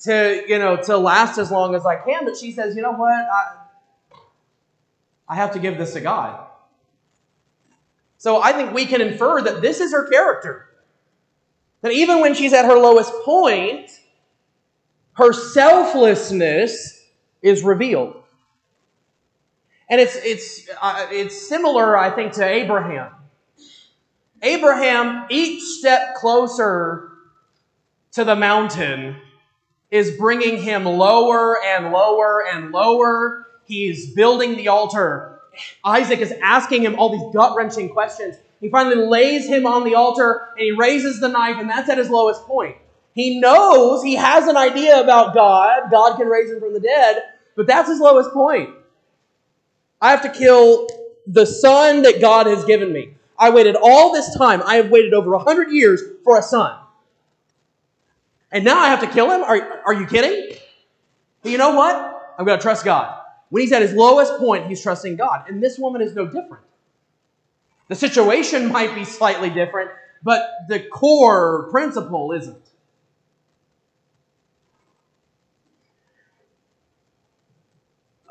to 0.00 0.44
you 0.48 0.58
know 0.58 0.82
to 0.82 0.96
last 0.96 1.38
as 1.38 1.52
long 1.52 1.76
as 1.76 1.86
I 1.86 1.94
can? 1.94 2.24
But 2.24 2.36
she 2.36 2.50
says, 2.50 2.74
you 2.74 2.82
know 2.82 2.90
what, 2.90 3.12
I 3.12 3.54
I 5.28 5.36
have 5.36 5.52
to 5.52 5.60
give 5.60 5.78
this 5.78 5.92
to 5.92 6.00
God. 6.00 6.44
So 8.18 8.42
I 8.42 8.52
think 8.52 8.74
we 8.74 8.84
can 8.84 9.00
infer 9.00 9.40
that 9.40 9.62
this 9.62 9.78
is 9.78 9.92
her 9.92 10.08
character. 10.08 10.70
That 11.82 11.92
even 11.92 12.20
when 12.20 12.34
she's 12.34 12.52
at 12.52 12.64
her 12.64 12.78
lowest 12.78 13.12
point, 13.24 13.92
her 15.12 15.32
selflessness 15.32 17.06
is 17.42 17.62
revealed. 17.62 18.19
And 19.90 20.00
it's, 20.00 20.14
it's, 20.16 20.70
uh, 20.80 21.08
it's 21.10 21.48
similar, 21.48 21.98
I 21.98 22.10
think, 22.10 22.32
to 22.34 22.46
Abraham. 22.46 23.10
Abraham, 24.40 25.26
each 25.28 25.62
step 25.62 26.14
closer 26.14 27.10
to 28.12 28.24
the 28.24 28.36
mountain, 28.36 29.16
is 29.90 30.12
bringing 30.12 30.62
him 30.62 30.84
lower 30.84 31.58
and 31.62 31.92
lower 31.92 32.44
and 32.46 32.70
lower. 32.70 33.48
He's 33.64 34.14
building 34.14 34.56
the 34.56 34.68
altar. 34.68 35.40
Isaac 35.84 36.20
is 36.20 36.32
asking 36.40 36.82
him 36.82 36.96
all 36.96 37.10
these 37.10 37.34
gut 37.34 37.56
wrenching 37.56 37.88
questions. 37.88 38.36
He 38.60 38.70
finally 38.70 39.04
lays 39.04 39.48
him 39.48 39.66
on 39.66 39.84
the 39.84 39.96
altar 39.96 40.50
and 40.56 40.64
he 40.64 40.70
raises 40.70 41.18
the 41.18 41.28
knife, 41.28 41.56
and 41.58 41.68
that's 41.68 41.88
at 41.88 41.98
his 41.98 42.08
lowest 42.08 42.42
point. 42.44 42.76
He 43.12 43.40
knows 43.40 44.04
he 44.04 44.14
has 44.14 44.46
an 44.46 44.56
idea 44.56 45.00
about 45.00 45.34
God. 45.34 45.90
God 45.90 46.16
can 46.16 46.28
raise 46.28 46.48
him 46.48 46.60
from 46.60 46.74
the 46.74 46.80
dead, 46.80 47.24
but 47.56 47.66
that's 47.66 47.88
his 47.88 47.98
lowest 47.98 48.30
point. 48.30 48.70
I 50.00 50.10
have 50.10 50.22
to 50.22 50.30
kill 50.30 50.88
the 51.26 51.44
son 51.46 52.02
that 52.02 52.20
God 52.20 52.46
has 52.46 52.64
given 52.64 52.92
me. 52.92 53.14
I 53.38 53.50
waited 53.50 53.76
all 53.76 54.12
this 54.12 54.34
time. 54.36 54.62
I 54.64 54.76
have 54.76 54.90
waited 54.90 55.14
over 55.14 55.34
a 55.34 55.38
hundred 55.38 55.70
years 55.70 56.02
for 56.24 56.38
a 56.38 56.42
son. 56.42 56.78
And 58.52 58.64
now 58.64 58.78
I 58.78 58.88
have 58.88 59.00
to 59.00 59.06
kill 59.06 59.30
him? 59.30 59.42
Are, 59.42 59.82
are 59.86 59.94
you 59.94 60.06
kidding? 60.06 60.56
But 61.42 61.52
you 61.52 61.58
know 61.58 61.74
what? 61.74 62.34
I'm 62.38 62.44
going 62.44 62.58
to 62.58 62.62
trust 62.62 62.84
God. 62.84 63.18
When 63.50 63.62
he's 63.62 63.72
at 63.72 63.82
his 63.82 63.92
lowest 63.92 64.38
point, 64.38 64.66
he's 64.66 64.82
trusting 64.82 65.16
God. 65.16 65.48
And 65.48 65.62
this 65.62 65.78
woman 65.78 66.02
is 66.02 66.14
no 66.14 66.26
different. 66.26 66.64
The 67.88 67.94
situation 67.94 68.70
might 68.72 68.94
be 68.94 69.04
slightly 69.04 69.50
different, 69.50 69.90
but 70.22 70.50
the 70.68 70.80
core 70.80 71.68
principle 71.70 72.32
isn't. 72.32 72.62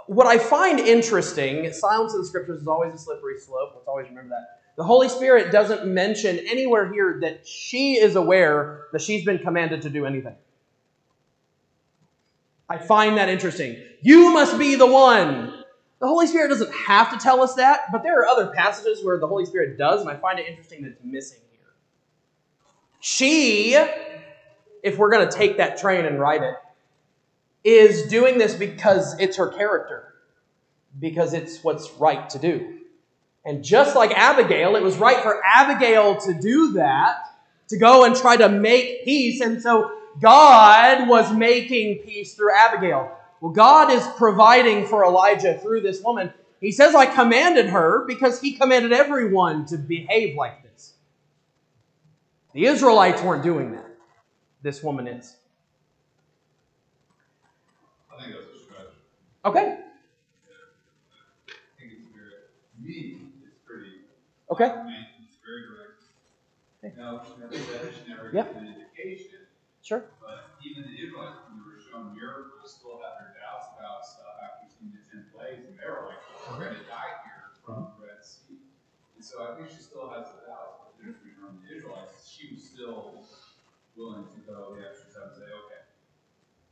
What 0.10 0.26
I 0.26 0.40
find 0.40 0.80
interesting, 0.80 1.72
silence 1.72 2.16
in 2.16 2.22
the 2.22 2.26
scriptures 2.26 2.64
is 2.64 2.68
always 2.68 2.96
a 2.96 2.98
slippery 2.98 3.38
slope. 3.38 3.74
Let's 3.76 3.88
always 3.88 4.08
remember 4.08 4.30
that. 4.30 4.60
The 4.76 4.84
Holy 4.84 5.08
Spirit 5.08 5.52
doesn't 5.52 5.86
mention 5.86 6.40
anywhere 6.50 6.92
here 6.92 7.20
that 7.22 7.46
she 7.46 7.94
is 7.94 8.16
aware 8.16 8.88
that 8.92 9.04
she's 9.04 9.24
been 9.24 9.38
commanded 9.38 9.84
to 9.84 9.90
do 9.92 10.08
anything. 10.08 10.34
I 12.68 12.80
find 12.80 13.18
that 13.18 13.30
interesting. 13.30 13.78
You 14.02 14.34
must 14.34 14.58
be 14.58 14.74
the 14.74 14.88
one. 14.88 15.54
The 16.00 16.08
Holy 16.08 16.26
Spirit 16.26 16.48
doesn't 16.50 16.74
have 16.74 17.12
to 17.12 17.18
tell 17.20 17.44
us 17.44 17.54
that, 17.54 17.92
but 17.92 18.02
there 18.02 18.20
are 18.20 18.26
other 18.26 18.48
passages 18.48 19.06
where 19.06 19.20
the 19.20 19.28
Holy 19.28 19.46
Spirit 19.46 19.78
does, 19.78 20.02
and 20.02 20.10
I 20.10 20.16
find 20.16 20.40
it 20.40 20.48
interesting 20.48 20.82
that 20.86 20.94
it's 20.94 21.04
missing 21.04 21.38
here. 21.52 21.68
She, 23.00 23.76
if 24.82 24.98
we're 24.98 25.12
going 25.12 25.30
to 25.30 25.38
take 25.38 25.58
that 25.58 25.78
train 25.78 26.06
and 26.06 26.20
ride 26.20 26.42
it, 26.42 26.56
is 27.64 28.04
doing 28.04 28.38
this 28.38 28.56
because 28.56 29.20
it's 29.20 29.38
her 29.38 29.48
character, 29.48 30.14
because 31.00 31.34
it's 31.34 31.64
what's 31.64 31.92
right 31.94 32.30
to 32.30 32.40
do. 32.40 32.80
And 33.46 33.64
just 33.64 33.96
like 33.96 34.12
Abigail, 34.12 34.76
it 34.76 34.84
was 34.84 34.98
right 34.98 35.22
for 35.22 35.42
Abigail 35.46 36.18
to 36.18 36.34
do 36.40 36.74
that, 36.74 37.18
to 37.70 37.78
go 37.78 38.04
and 38.06 38.16
try 38.16 38.38
to 38.38 38.50
make 38.50 39.04
peace. 39.06 39.42
And 39.42 39.62
so 39.62 39.92
God 40.22 41.08
was 41.08 41.32
making 41.34 42.00
peace 42.00 42.36
through 42.36 42.54
Abigail. 42.56 43.16
Well, 43.42 43.52
God 43.52 43.92
is 43.92 44.06
providing 44.18 44.86
for 44.86 45.06
Elijah 45.06 45.58
through 45.60 45.82
this 45.82 46.02
woman. 46.04 46.34
He 46.60 46.72
says, 46.74 46.94
I 46.94 47.06
commanded 47.06 47.68
her 47.68 48.06
because 48.06 48.42
he 48.42 48.52
commanded 48.54 48.92
everyone 48.92 49.66
to 49.68 49.78
behave 49.78 50.36
like 50.36 50.62
this. 50.64 50.94
The 52.54 52.66
Israelites 52.66 53.22
weren't 53.22 53.44
doing 53.44 53.72
that. 53.72 53.86
This 54.62 54.84
woman 54.84 55.08
is. 55.08 55.38
I 58.12 58.22
think 58.22 58.36
that's 58.36 58.48
a 58.48 58.60
stretch. 58.66 58.88
Okay. 58.88 58.88
I 58.88 58.88
think 58.90 58.90
it's 58.90 58.90
very, 58.90 58.90
to 58.90 58.98
me, 58.98 59.29
Okay. 59.44 59.76
She 66.82 67.40
never 68.10 68.30
Yep. 68.32 68.48
Sure. 69.82 70.04
but 70.20 70.60
even 70.62 70.84
the 70.84 70.96
Israelites, 71.02 71.38
when 71.48 71.58
they 71.58 71.64
were 71.66 71.80
shown 71.80 72.14
miracles, 72.14 72.74
still 72.76 73.00
had 73.00 73.16
their 73.18 73.34
doubts 73.40 73.68
about 73.78 74.06
stuff 74.06 74.36
after 74.44 74.68
seeing 74.68 74.92
the 74.92 75.00
ten 75.10 75.24
plagues, 75.32 75.66
and 75.66 75.78
they 75.78 75.88
were 75.88 76.06
like, 76.06 76.20
we're 76.50 76.66
gonna 76.66 76.84
die 76.86 77.14
here 77.24 77.52
from 77.64 77.88
the 77.98 78.06
Red 78.06 78.24
Sea. 78.24 78.58
And 79.16 79.24
so 79.24 79.44
I 79.44 79.56
think 79.56 79.70
she 79.70 79.82
still 79.82 80.10
has 80.10 80.26
the 80.32 80.42
doubts, 80.48 80.76
but 80.84 80.98
the 80.98 81.04
difference 81.06 81.24
between 81.24 81.62
the 81.62 81.70
Israelites, 81.76 82.28
she 82.28 82.52
was 82.52 82.64
still 82.64 83.24
willing 83.96 84.26
to 84.26 84.40
go 84.42 84.76
the 84.76 84.82
extra 84.88 85.10
step 85.10 85.24
and 85.26 85.36
say, 85.36 85.44
okay, 85.48 85.69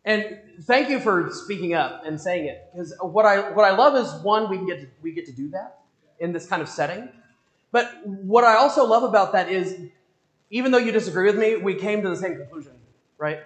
And 0.08 0.39
thank 0.62 0.88
you 0.88 1.02
for 1.02 1.30
speaking 1.34 1.74
up 1.74 2.04
and 2.06 2.20
saying 2.20 2.46
it 2.46 2.70
because 2.72 2.96
what 3.02 3.26
I 3.26 3.52
what 3.52 3.65
I 3.65 3.76
love 3.76 3.93
is 3.98 4.24
one 4.24 4.50
we 4.50 4.65
get 4.65 4.80
to, 4.80 4.88
we 5.02 5.12
get 5.12 5.26
to 5.26 5.34
do 5.34 5.50
that 5.50 5.82
in 6.22 6.32
this 6.32 6.48
kind 6.48 6.62
of 6.62 6.70
setting. 6.70 7.10
But 7.74 8.08
what 8.08 8.46
I 8.46 8.56
also 8.56 8.86
love 8.86 9.04
about 9.04 9.34
that 9.34 9.50
is 9.50 9.78
even 10.50 10.72
though 10.72 10.78
you 10.78 10.93
disagree 10.93 11.26
with 11.26 11.38
me, 11.38 11.58
we 11.58 11.76
came 11.76 12.04
to 12.04 12.10
the 12.10 12.15
same 12.15 12.38
conclusion, 12.38 12.72
right? 13.17 13.39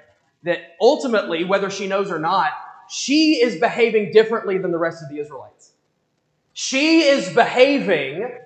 That 0.44 0.60
ultimately, 0.80 1.46
whether 1.46 1.72
she 1.72 1.88
knows 1.88 2.12
or 2.12 2.20
not, 2.20 2.52
she 2.88 3.42
is 3.42 3.60
behaving 3.60 4.12
differently 4.12 4.60
than 4.60 4.70
the 4.70 4.78
rest 4.78 5.02
of 5.02 5.10
the 5.10 5.18
Israelites. 5.18 5.72
She 6.54 7.02
is 7.02 7.34
behaving 7.34 8.38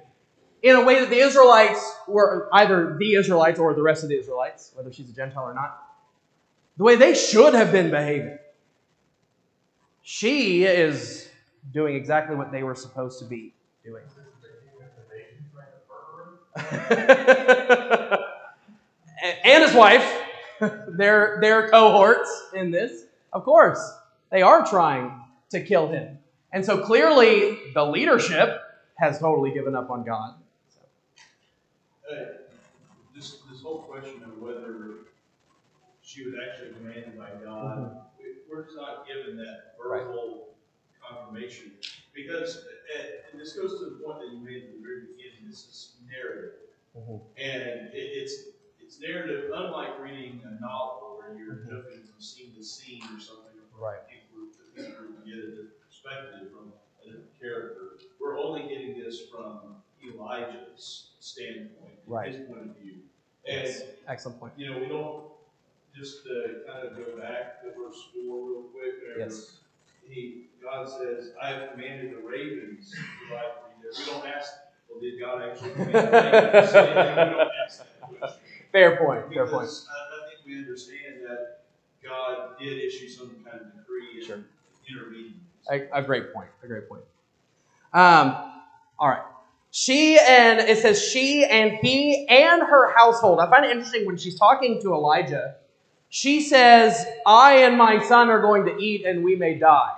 in 0.63 0.75
a 0.77 0.85
way 0.85 1.01
that 1.01 1.09
the 1.09 1.19
Israelites 1.19 1.97
were 2.07 2.47
either 2.53 2.95
the 2.97 3.15
Israelites 3.15 3.59
or 3.59 3.73
the 3.73 3.83
rest 3.83 4.03
of 4.03 4.09
the 4.09 4.17
Israelites, 4.17 4.71
whether 4.73 4.93
she's 4.93 5.09
a 5.09 5.13
Gentile 5.13 5.43
or 5.43 5.53
not, 5.53 5.84
the 6.77 6.83
way 6.83 6.95
they 6.95 7.13
should 7.13 7.53
have 7.53 7.71
been 7.71 7.89
behaving. 7.89 8.37
She 10.01 10.63
is 10.63 11.29
doing 11.73 11.95
exactly 11.95 12.35
what 12.35 12.51
they 12.51 12.63
were 12.63 12.75
supposed 12.75 13.19
to 13.19 13.25
be 13.25 13.53
doing. 13.83 14.03
and 19.43 19.63
his 19.63 19.73
wife, 19.73 20.21
they're, 20.89 21.39
they're 21.41 21.69
cohorts 21.69 22.29
in 22.53 22.71
this. 22.71 23.03
Of 23.33 23.43
course, 23.43 23.79
they 24.29 24.41
are 24.41 24.65
trying 24.65 25.11
to 25.49 25.61
kill 25.61 25.89
him. 25.89 26.17
And 26.53 26.63
so 26.63 26.77
clearly, 26.77 27.57
the 27.73 27.83
leadership 27.83 28.61
has 28.95 29.19
totally 29.19 29.51
given 29.51 29.75
up 29.75 29.89
on 29.89 30.03
God. 30.03 30.35
Uh, 32.09 32.15
This, 33.13 33.37
this 33.51 33.61
whole 33.61 33.79
question 33.79 34.23
of 34.23 34.41
whether 34.41 34.95
she 36.05 36.23
was 36.23 36.35
actually 36.37 36.71
commanded 36.73 37.17
by 37.17 37.31
God, 37.43 38.05
we- 38.19 38.37
we're 38.47 38.63
just 38.63 38.75
not 38.77 39.07
given 39.07 39.35
that 39.37 39.75
verbal 39.81 40.53
confirmation. 41.01 41.71
Because, 42.13 42.63
and 43.31 43.39
this 43.41 43.53
goes 43.53 43.79
to 43.79 43.85
the 43.89 43.95
point 44.03 44.19
that 44.21 44.29
you 44.31 44.37
made 44.37 44.63
at 44.65 44.73
the 44.73 44.79
very 44.81 45.01
beginning, 45.01 45.49
this 45.49 45.65
is 45.67 45.95
narrative. 46.07 46.53
Mhm. 46.95 47.21
And 47.37 47.93
it, 47.93 47.97
it's, 47.97 48.49
it's 48.79 48.99
narrative, 48.99 49.51
unlike 49.53 49.99
reading 49.99 50.41
a 50.45 50.61
novel 50.61 51.17
where 51.17 51.35
you're 51.37 51.55
Mhm. 51.55 51.69
jumping 51.69 52.03
from 52.03 52.21
scene 52.21 52.53
to 52.55 52.63
scene 52.63 53.01
or 53.15 53.19
something. 53.19 53.51
Right. 53.77 53.99
People, 54.07 54.47
get 55.25 55.35
a 55.35 55.47
different 55.49 55.79
perspective 55.81 56.51
from 56.51 56.71
a 57.01 57.05
different 57.05 57.39
character. 57.39 57.97
We're 58.19 58.37
only 58.37 58.67
getting 58.69 58.97
this 58.99 59.27
from 59.29 59.81
Elijah's 60.03 61.11
standpoint, 61.19 61.99
Right. 62.05 62.33
his 62.33 62.47
point 62.47 62.61
of 62.69 62.75
view. 62.77 63.01
And, 63.47 63.67
Excellent 64.07 64.39
point. 64.39 64.53
you 64.57 64.71
know, 64.71 64.79
we 64.79 64.87
don't, 64.87 65.34
just 65.97 66.23
to 66.23 66.61
kind 66.67 66.87
of 66.87 66.95
go 66.97 67.17
back 67.19 67.61
to 67.63 67.69
verse 67.69 68.09
four 68.13 68.47
real 68.47 68.63
quick. 68.73 68.95
Yes. 69.17 69.57
He, 70.07 70.47
God 70.61 70.87
says, 70.89 71.31
I 71.41 71.49
have 71.49 71.71
commanded 71.71 72.11
the 72.11 72.21
ravens 72.27 72.91
to 72.91 72.97
provide 73.27 73.51
for 73.61 73.69
you. 73.81 73.91
We 73.97 74.05
don't 74.11 74.27
ask, 74.27 74.51
well, 74.89 74.99
did 75.01 75.19
God 75.19 75.41
actually 75.49 75.71
command 75.71 75.93
the 75.93 76.11
ravens? 76.11 76.73
We 76.73 76.79
don't 76.83 77.49
ask 77.65 77.77
that 77.79 78.19
question. 78.19 78.39
Fair 78.71 78.97
point. 78.97 79.33
Fair 79.33 79.47
point. 79.47 79.61
Because 79.61 79.87
I, 79.89 80.25
I 80.25 80.27
think 80.27 80.45
we 80.45 80.57
understand 80.57 81.21
that 81.27 81.61
God 82.03 82.59
did 82.59 82.77
issue 82.83 83.07
some 83.09 83.29
kind 83.45 83.61
of 83.61 83.73
decree 83.77 84.23
Sure. 84.25 84.35
and 84.35 84.45
intervene. 84.89 85.39
A, 85.71 85.87
a 85.99 86.03
great 86.03 86.33
point. 86.33 86.49
A 86.63 86.67
great 86.67 86.87
point. 86.89 87.03
Um, 87.93 88.35
all 88.99 89.09
right. 89.09 89.23
She 89.71 90.17
and 90.19 90.59
it 90.59 90.77
says 90.77 91.01
she 91.01 91.45
and 91.45 91.71
he 91.81 92.27
and 92.29 92.61
her 92.61 92.93
household. 92.95 93.39
I 93.39 93.49
find 93.49 93.65
it 93.65 93.71
interesting 93.71 94.05
when 94.05 94.17
she's 94.17 94.37
talking 94.37 94.81
to 94.83 94.93
Elijah. 94.93 95.55
She 96.09 96.41
says, 96.41 97.05
"I 97.25 97.57
and 97.63 97.77
my 97.77 98.03
son 98.03 98.29
are 98.29 98.41
going 98.41 98.65
to 98.65 98.77
eat, 98.77 99.05
and 99.05 99.23
we 99.23 99.35
may 99.35 99.55
die." 99.55 99.91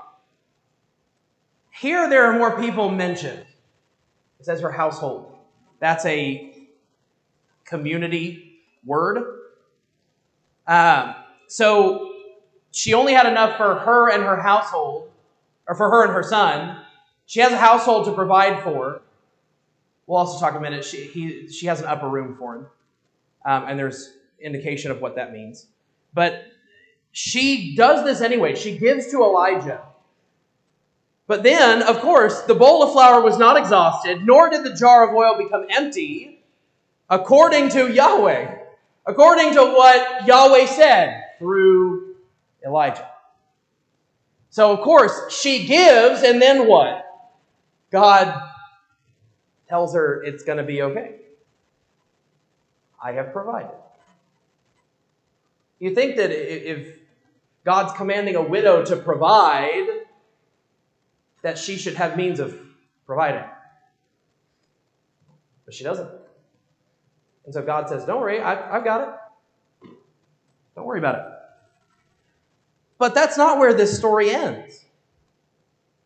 Here, 1.72 2.10
there 2.10 2.26
are 2.26 2.34
more 2.34 2.60
people 2.60 2.90
mentioned. 2.90 3.46
It 4.40 4.46
says 4.46 4.62
her 4.62 4.72
household. 4.72 5.38
That's 5.80 6.06
a 6.06 6.68
community 7.66 8.62
word. 8.84 9.24
Um, 10.66 11.16
so 11.48 12.14
she 12.72 12.94
only 12.94 13.14
had 13.14 13.28
enough 13.28 13.58
for 13.58 13.76
her 13.76 14.10
and 14.12 14.24
her 14.24 14.38
household, 14.42 15.12
or 15.68 15.76
for 15.76 15.90
her 15.90 16.04
and 16.04 16.14
her 16.14 16.24
son. 16.24 16.82
She 17.26 17.42
has 17.42 17.52
a 17.52 17.58
household 17.58 18.06
to 18.06 18.14
provide 18.14 18.64
for. 18.64 19.02
We'll 20.06 20.20
also 20.20 20.40
talk 20.40 20.56
a 20.56 20.60
minute. 20.60 20.86
She, 20.86 21.04
he, 21.06 21.50
she 21.50 21.68
has 21.68 21.82
an 21.82 21.88
upper 21.88 22.08
room 22.08 22.36
for 22.38 22.56
him, 22.56 22.66
um, 23.46 23.66
and 23.68 23.78
there's 23.78 24.14
indication 24.40 24.92
of 24.92 25.02
what 25.02 25.16
that 25.16 25.34
means. 25.34 25.68
But 26.18 26.48
she 27.12 27.76
does 27.76 28.04
this 28.04 28.22
anyway. 28.22 28.56
She 28.56 28.76
gives 28.76 29.12
to 29.12 29.22
Elijah. 29.22 29.84
But 31.28 31.44
then, 31.44 31.84
of 31.84 32.00
course, 32.00 32.42
the 32.42 32.56
bowl 32.56 32.82
of 32.82 32.92
flour 32.92 33.22
was 33.22 33.38
not 33.38 33.56
exhausted, 33.56 34.26
nor 34.26 34.50
did 34.50 34.64
the 34.64 34.74
jar 34.74 35.08
of 35.08 35.16
oil 35.16 35.38
become 35.38 35.68
empty, 35.70 36.42
according 37.08 37.70
to 37.70 37.94
Yahweh, 37.94 38.58
according 39.06 39.54
to 39.54 39.62
what 39.62 40.26
Yahweh 40.26 40.66
said 40.66 41.22
through 41.38 42.16
Elijah. 42.66 43.08
So, 44.50 44.72
of 44.72 44.80
course, 44.80 45.32
she 45.32 45.68
gives, 45.68 46.24
and 46.24 46.42
then 46.42 46.68
what? 46.68 47.06
God 47.92 48.42
tells 49.70 49.94
her 49.94 50.24
it's 50.24 50.44
going 50.44 50.58
to 50.58 50.64
be 50.64 50.82
okay. 50.82 51.18
I 53.00 53.12
have 53.12 53.32
provided. 53.32 53.70
You 55.80 55.94
think 55.94 56.16
that 56.18 56.32
if 56.32 56.98
God's 57.64 57.94
commanding 57.94 58.36
a 58.36 58.42
widow 58.42 58.84
to 58.86 58.96
provide, 58.96 59.88
that 61.42 61.58
she 61.58 61.78
should 61.78 61.96
have 61.96 62.18
means 62.18 62.40
of 62.40 62.58
providing. 63.06 63.44
But 65.66 65.74
she 65.74 65.84
doesn't. 65.84 66.10
And 67.46 67.54
so 67.54 67.62
God 67.62 67.90
says, 67.90 68.06
Don't 68.06 68.20
worry, 68.20 68.42
I've, 68.42 68.60
I've 68.72 68.84
got 68.84 69.02
it. 69.02 69.90
Don't 70.76 70.86
worry 70.86 71.00
about 71.00 71.16
it. 71.16 71.26
But 72.98 73.14
that's 73.14 73.38
not 73.38 73.60
where 73.60 73.74
this 73.74 73.98
story 73.98 74.32
ends. 74.32 74.86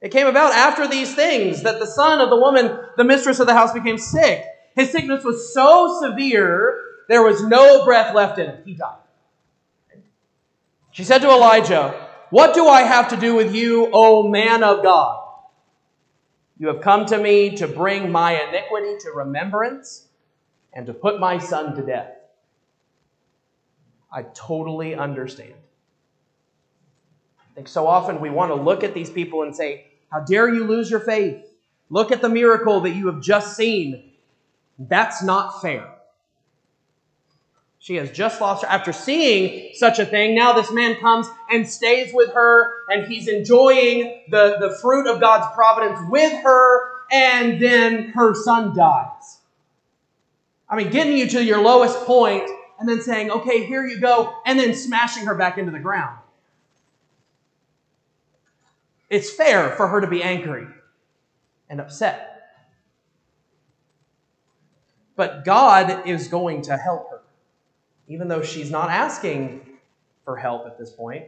It 0.02 0.10
came 0.10 0.28
about 0.28 0.54
after 0.54 0.88
these 0.88 1.14
things 1.14 1.64
that 1.64 1.80
the 1.80 1.86
son 1.86 2.22
of 2.22 2.30
the 2.30 2.38
woman, 2.38 2.78
the 2.98 3.04
mistress 3.04 3.40
of 3.40 3.48
the 3.48 3.54
house, 3.54 3.72
became 3.72 3.98
sick. 3.98 4.44
His 4.76 4.92
sickness 4.92 5.24
was 5.24 5.54
so 5.54 6.00
severe, 6.02 6.80
there 7.08 7.24
was 7.24 7.44
no 7.44 7.86
breath 7.86 8.16
left 8.16 8.40
in 8.40 8.48
him. 8.48 8.64
He 8.66 8.74
died. 8.74 9.01
She 10.92 11.06
said 11.06 11.20
to 11.20 11.30
Elijah, 11.30 12.08
What 12.30 12.54
do 12.54 12.68
I 12.68 12.82
have 12.82 13.10
to 13.10 13.18
do 13.18 13.34
with 13.34 13.56
you, 13.56 13.90
O 13.94 14.28
man 14.28 14.64
of 14.64 14.84
God? 14.84 15.22
You 16.58 16.68
have 16.68 16.82
come 16.82 17.06
to 17.08 17.18
me 17.18 17.56
to 17.58 17.68
bring 17.68 18.12
my 18.12 18.40
iniquity 18.40 18.98
to 19.00 19.12
remembrance 19.12 20.08
and 20.74 20.86
to 20.86 20.94
put 20.94 21.20
my 21.20 21.38
son 21.38 21.76
to 21.76 21.82
death. 21.82 22.14
I 24.12 24.24
totally 24.34 24.94
understand. 24.94 25.54
I 27.40 27.56
think 27.56 27.68
so 27.68 27.88
often 27.88 28.20
we 28.20 28.30
want 28.30 28.52
to 28.52 28.56
look 28.56 28.84
at 28.84 28.94
these 28.94 29.10
people 29.10 29.44
and 29.44 29.56
say, 29.56 29.88
How 30.12 30.20
dare 30.20 30.54
you 30.54 30.66
lose 30.66 30.92
your 30.92 31.00
faith? 31.00 31.46
Look 31.90 32.12
at 32.12 32.22
the 32.22 32.30
miracle 32.30 32.82
that 32.82 32.92
you 32.92 33.08
have 33.08 33.22
just 33.22 33.56
seen. 33.56 34.12
That's 34.78 35.24
not 35.24 35.62
fair. 35.62 35.91
She 37.82 37.96
has 37.96 38.12
just 38.12 38.40
lost 38.40 38.64
her. 38.64 38.70
After 38.70 38.94
seeing 38.94 39.74
such 39.74 39.98
a 39.98 40.06
thing, 40.06 40.36
now 40.36 40.54
this 40.54 40.72
man 40.72 40.98
comes 40.98 41.26
and 41.50 41.68
stays 41.68 42.14
with 42.14 42.32
her, 42.34 42.72
and 42.90 43.12
he's 43.12 43.28
enjoying 43.28 44.22
the, 44.30 44.58
the 44.60 44.78
fruit 44.80 45.08
of 45.12 45.20
God's 45.20 45.52
providence 45.56 46.00
with 46.08 46.32
her, 46.44 46.92
and 47.12 47.60
then 47.60 48.10
her 48.10 48.36
son 48.36 48.76
dies. 48.76 49.40
I 50.70 50.76
mean, 50.76 50.92
getting 50.92 51.18
you 51.18 51.28
to 51.30 51.44
your 51.44 51.60
lowest 51.60 52.06
point 52.06 52.48
and 52.80 52.88
then 52.88 53.02
saying, 53.02 53.32
okay, 53.32 53.66
here 53.66 53.86
you 53.88 54.00
go, 54.00 54.32
and 54.46 54.60
then 54.60 54.76
smashing 54.76 55.26
her 55.26 55.34
back 55.34 55.58
into 55.58 55.72
the 55.72 55.80
ground. 55.80 56.20
It's 59.10 59.32
fair 59.32 59.72
for 59.72 59.88
her 59.88 60.02
to 60.02 60.08
be 60.08 60.22
angry 60.22 60.68
and 61.68 61.82
upset. 61.82 62.44
But 65.16 65.46
God 65.46 66.08
is 66.08 66.28
going 66.28 66.62
to 66.64 66.78
help. 66.78 67.11
Even 68.08 68.28
though 68.28 68.42
she's 68.42 68.72
not 68.72 68.90
asking 68.90 69.62
for 70.26 70.38
help 70.38 70.66
at 70.66 70.78
this 70.78 70.92
point, 70.92 71.26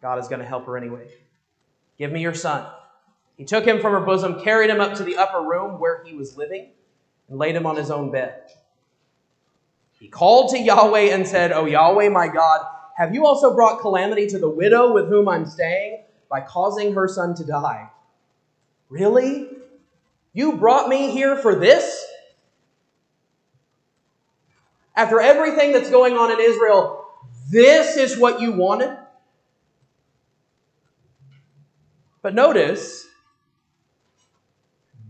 God 0.00 0.18
is 0.18 0.28
going 0.28 0.40
to 0.40 0.46
help 0.46 0.66
her 0.66 0.76
anyway. 0.76 1.08
Give 1.98 2.10
me 2.10 2.20
your 2.20 2.34
son. 2.34 2.66
He 3.36 3.44
took 3.44 3.64
him 3.64 3.80
from 3.80 3.92
her 3.92 4.00
bosom, 4.00 4.42
carried 4.42 4.70
him 4.70 4.80
up 4.80 4.94
to 4.96 5.04
the 5.04 5.16
upper 5.16 5.42
room 5.42 5.80
where 5.80 6.04
he 6.04 6.14
was 6.14 6.36
living, 6.36 6.70
and 7.28 7.38
laid 7.38 7.56
him 7.56 7.66
on 7.66 7.76
his 7.76 7.90
own 7.90 8.10
bed. 8.10 8.50
He 9.98 10.08
called 10.08 10.50
to 10.50 10.58
Yahweh 10.58 11.14
and 11.14 11.26
said, 11.26 11.52
O 11.52 11.64
Yahweh, 11.64 12.10
my 12.10 12.28
God, 12.28 12.66
have 12.96 13.14
you 13.14 13.26
also 13.26 13.54
brought 13.54 13.80
calamity 13.80 14.26
to 14.28 14.38
the 14.38 14.48
widow 14.48 14.92
with 14.92 15.08
whom 15.08 15.28
I'm 15.28 15.46
staying 15.46 16.02
by 16.28 16.40
causing 16.40 16.94
her 16.94 17.08
son 17.08 17.34
to 17.36 17.44
die? 17.44 17.88
Really? 18.88 19.48
You 20.32 20.56
brought 20.56 20.88
me 20.88 21.10
here 21.10 21.36
for 21.36 21.54
this? 21.54 22.03
After 24.96 25.20
everything 25.20 25.72
that's 25.72 25.90
going 25.90 26.16
on 26.16 26.30
in 26.30 26.40
Israel, 26.40 27.04
this 27.50 27.96
is 27.96 28.18
what 28.18 28.40
you 28.40 28.52
wanted? 28.52 28.96
But 32.22 32.34
notice, 32.34 33.06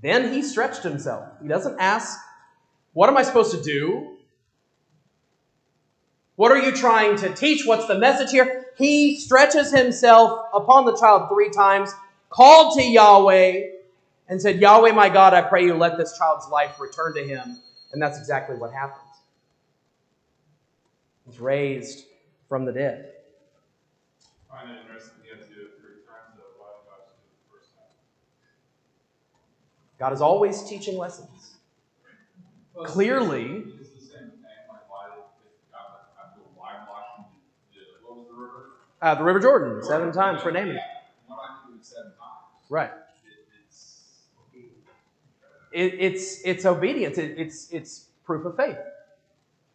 then 0.03 0.33
he 0.33 0.43
stretched 0.43 0.83
himself. 0.83 1.29
He 1.41 1.49
doesn't 1.49 1.79
ask, 1.79 2.19
What 2.93 3.09
am 3.09 3.17
I 3.17 3.23
supposed 3.23 3.53
to 3.53 3.63
do? 3.63 4.17
What 6.37 6.51
are 6.51 6.59
you 6.59 6.73
trying 6.73 7.17
to 7.19 7.33
teach? 7.33 7.65
What's 7.65 7.87
the 7.87 7.99
message 7.99 8.31
here? 8.31 8.67
He 8.77 9.21
stretches 9.21 9.71
himself 9.71 10.47
upon 10.53 10.85
the 10.85 10.97
child 10.97 11.29
three 11.29 11.51
times, 11.51 11.93
called 12.29 12.77
to 12.77 12.83
Yahweh, 12.83 13.69
and 14.29 14.43
said, 14.43 14.61
Yahweh, 14.61 14.93
my 14.93 15.09
God, 15.09 15.33
I 15.33 15.43
pray 15.43 15.65
you 15.65 15.75
let 15.75 15.97
this 15.97 16.19
child's 16.19 16.49
life 16.49 16.81
return 16.81 17.15
to 17.15 17.25
him. 17.25 17.59
And 17.93 18.03
that's 18.03 18.19
exactly 18.19 18.57
what 18.57 18.73
happens. 18.73 19.04
He's 21.27 21.41
raised 21.41 22.05
from 22.49 22.65
the 22.65 22.73
dead. 22.73 23.13
I 24.51 24.57
find 24.61 24.71
it 24.71 24.81
interesting 24.83 25.15
he 25.25 25.31
had 25.31 25.41
to 25.41 25.55
do 25.55 25.61
it 25.63 25.71
three 25.81 26.05
times, 26.07 26.37
though, 26.37 26.55
why 26.59 26.69
did 26.77 26.87
God 26.89 27.01
just 27.07 27.19
do 27.19 27.27
it 27.27 27.37
the 27.43 27.57
first 27.57 27.75
time? 27.75 27.91
God 29.99 30.13
is 30.13 30.21
always 30.21 30.63
teaching 30.69 30.99
lessons. 30.99 31.57
Well, 32.75 32.85
Clearly- 32.85 33.63
the 33.65 33.85
same 33.85 34.31
thing, 34.31 34.43
like, 34.69 34.91
why 34.91 35.07
did, 35.15 35.25
if 35.47 35.73
God, 35.73 35.95
like, 35.95 36.11
I 36.19 36.35
feel 36.35 36.51
why 36.55 36.73
washing 36.89 37.25
the, 37.73 38.07
what 38.07 38.19
was 38.19 38.27
the 38.29 38.35
river? 38.35 38.71
Uh, 39.01 39.15
the 39.15 39.25
River 39.25 39.41
Jordan, 39.41 39.83
seven 39.85 40.13
times 40.13 40.43
for 40.43 40.51
Naaman. 40.53 40.75
Yeah, 40.77 40.81
Why 41.27 41.37
not 41.37 41.69
do 41.69 41.75
it? 41.79 41.87
Right. 42.71 42.91
It's, 43.67 44.11
It, 45.73 45.95
it's 45.99 46.41
it's 46.45 46.65
obedience. 46.67 47.19
It, 47.19 47.37
it's 47.39 47.71
it's 47.73 48.07
proof 48.25 48.45
of 48.47 48.57
faith. 48.57 48.77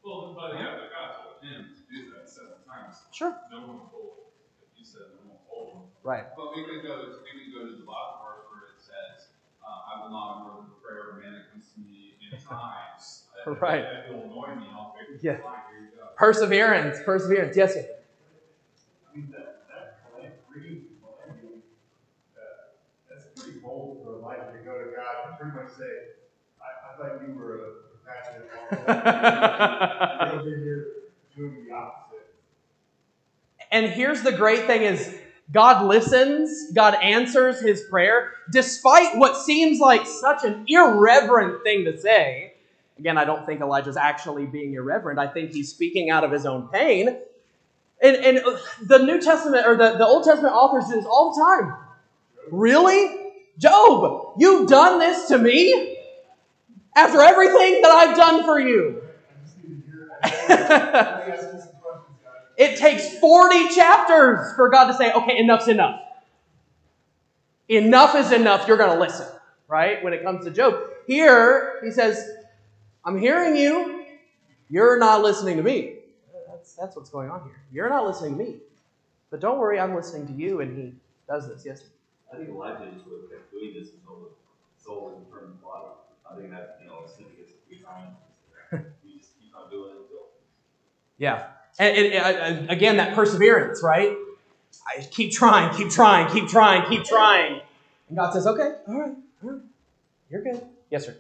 well, 0.04 0.34
but 0.34 0.54
yeah, 0.56 0.76
but 0.80 0.90
God 0.90 1.16
told 1.22 1.44
him 1.44 1.66
to 1.76 1.94
do 1.94 2.12
that 2.12 2.30
seven 2.30 2.54
times. 2.68 2.96
Sure. 3.20 3.36
No 3.52 3.60
one 3.68 3.84
told 3.92 4.32
you 4.80 4.86
said 4.88 5.12
no 5.20 5.36
one 5.36 5.44
told. 5.44 5.92
Right. 6.08 6.24
But 6.40 6.56
we 6.56 6.64
could 6.64 6.88
go, 6.88 7.04
we 7.20 7.36
could 7.36 7.52
go 7.52 7.68
to 7.68 7.76
the 7.76 7.84
bottom 7.84 8.24
verse 8.24 8.48
where 8.48 8.72
it 8.72 8.80
says, 8.80 9.28
uh, 9.60 9.92
I 9.92 10.00
will 10.00 10.10
not 10.16 10.40
ignore 10.40 10.64
the 10.64 10.80
prayer 10.80 11.12
of 11.12 11.18
a 11.18 11.20
man 11.20 11.36
that 11.36 11.52
comes 11.52 11.68
to 11.76 11.84
me 11.84 12.16
in 12.24 12.32
times. 12.48 13.28
Right. 13.44 13.84
If 13.84 14.16
will 14.16 14.24
annoy 14.24 14.56
me, 14.56 14.72
I'll. 14.72 14.96
Yeah. 15.20 15.44
Fine, 15.44 15.68
here 15.68 15.92
you 15.92 16.00
go. 16.00 16.16
Perseverance. 16.16 17.04
Perseverance. 17.04 17.58
Yes, 17.58 17.74
sir. 17.74 17.84
I 17.84 19.18
mean, 19.18 19.28
that, 19.36 19.68
that 19.68 20.16
plan, 20.16 20.32
reading 20.48 20.88
uh, 21.04 22.40
that's 23.12 23.28
pretty 23.36 23.60
bold 23.60 24.00
for 24.06 24.24
Elijah 24.24 24.56
to 24.56 24.64
go 24.64 24.80
to 24.80 24.96
God 24.96 25.28
and 25.28 25.36
pretty 25.36 25.60
much 25.60 25.76
say, 25.76 26.16
I, 26.64 26.72
I 26.88 26.96
thought 26.96 27.20
you 27.28 27.36
were 27.36 27.68
a 27.68 27.70
compassionate 28.00 28.48
one. 28.48 28.80
You're 30.32 30.40
over 30.40 30.56
here 30.56 30.88
doing 31.36 31.68
the 31.68 31.76
opposite. 31.76 32.09
And 33.72 33.88
here's 33.88 34.22
the 34.22 34.32
great 34.32 34.66
thing 34.66 34.82
is 34.82 35.16
God 35.52 35.86
listens, 35.86 36.72
God 36.74 36.96
answers 36.96 37.60
his 37.60 37.82
prayer, 37.90 38.34
despite 38.52 39.18
what 39.18 39.36
seems 39.36 39.80
like 39.80 40.06
such 40.06 40.44
an 40.44 40.66
irreverent 40.68 41.64
thing 41.64 41.86
to 41.86 42.00
say. 42.00 42.54
Again, 43.00 43.18
I 43.18 43.26
don't 43.26 43.46
think 43.46 43.62
Elijah's 43.62 43.98
actually 43.98 44.46
being 44.46 44.74
irreverent. 44.74 45.20
I 45.20 45.28
think 45.28 45.52
he's 45.52 45.70
speaking 45.70 46.10
out 46.10 46.24
of 46.24 46.32
his 46.32 46.46
own 46.46 46.68
pain. 46.68 47.18
And, 48.02 48.16
and 48.18 48.40
uh, 48.40 48.58
the 48.84 49.00
New 49.00 49.20
Testament 49.22 49.66
or 49.66 49.76
the, 49.76 49.98
the 49.98 50.06
Old 50.06 50.24
Testament 50.26 50.54
authors 50.54 50.86
do 50.90 50.96
this 50.96 51.06
all 51.06 51.34
the 51.34 51.42
time. 51.42 51.78
Really? 52.52 53.32
Job, 53.58 54.34
you've 54.38 54.70
done 54.70 55.00
this 55.00 55.28
to 55.30 55.38
me 55.38 55.98
after 56.96 57.22
everything 57.22 57.82
that 57.82 57.92
I've 57.92 58.16
done 58.16 58.44
for 58.44 58.60
you. 58.60 59.02
It 62.60 62.78
takes 62.78 63.18
40 63.20 63.70
chapters 63.70 64.54
for 64.54 64.68
God 64.68 64.88
to 64.88 64.94
say, 64.94 65.14
okay, 65.14 65.38
enough's 65.38 65.70
enough. 65.70 66.02
Enough 67.70 68.16
is 68.16 68.34
enough. 68.34 68.68
You're 68.68 68.76
going 68.76 68.92
to 68.92 69.00
listen, 69.00 69.28
right? 69.70 70.04
When 70.04 70.12
it 70.12 70.24
comes 70.24 70.44
to 70.44 70.52
Job. 70.52 70.78
Here, 71.08 71.80
he 71.82 71.90
says, 71.90 72.30
I'm 73.06 73.18
hearing 73.18 73.56
you. 73.56 74.04
You're 74.70 75.00
not 75.00 75.22
listening 75.22 75.56
to 75.56 75.64
me. 75.64 76.00
That's, 76.50 76.74
that's 76.74 76.98
what's 76.98 77.10
going 77.10 77.30
on 77.30 77.44
here. 77.46 77.62
You're 77.72 77.90
not 77.90 78.06
listening 78.06 78.38
to 78.38 78.44
me. 78.44 78.56
But 79.32 79.40
don't 79.40 79.58
worry, 79.58 79.80
I'm 79.80 79.96
listening 79.96 80.28
to 80.28 80.34
you. 80.34 80.60
And 80.60 80.78
he 80.78 80.94
does 81.30 81.48
this. 81.48 81.64
Yes? 81.66 81.84
I 82.34 82.36
think 82.36 82.50
Elijah 82.50 82.92
just 82.94 83.06
would 83.08 83.22
have 83.22 83.30
kept 83.30 83.52
doing 83.52 83.74
this 83.74 83.88
until 83.94 84.20
the 84.20 84.84
soul 84.84 85.12
was 85.16 85.26
returned 85.26 85.58
to 85.58 85.66
body. 85.66 85.88
I 86.30 86.36
think 86.36 86.52
that, 86.52 86.80
you 86.82 86.90
know, 86.90 87.06
sin 87.08 87.28
gets 87.38 87.54
three 87.66 87.80
times. 87.80 88.18
We 89.06 89.18
just 89.18 89.40
keep 89.40 89.56
on 89.56 89.70
doing 89.72 89.92
it 89.92 90.02
until. 90.02 90.28
Yeah. 91.18 91.48
And, 91.80 91.98
and- 91.98 92.14
and- 92.14 92.70
again, 92.70 92.98
that 92.98 93.16
perseverance, 93.16 93.82
right? 93.82 94.16
I 94.88 95.02
keep 95.10 95.32
trying, 95.32 95.76
keep 95.76 95.90
trying, 95.90 96.32
keep 96.32 96.48
trying, 96.48 96.88
keep 96.90 97.04
trying. 97.06 97.62
And 98.10 98.18
God 98.18 98.34
says, 98.34 98.46
okay, 98.48 98.76
all 98.88 99.00
right, 99.00 99.14
all 99.44 99.50
right. 99.52 99.62
You're 100.30 100.42
good. 100.44 100.62
Yes, 100.90 101.06
sir. 101.06 101.16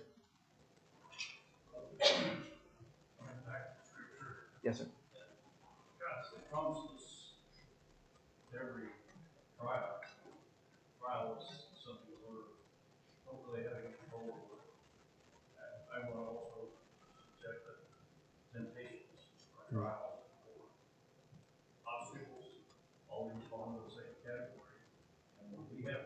Yes, 4.63 4.79
sir. 4.79 4.85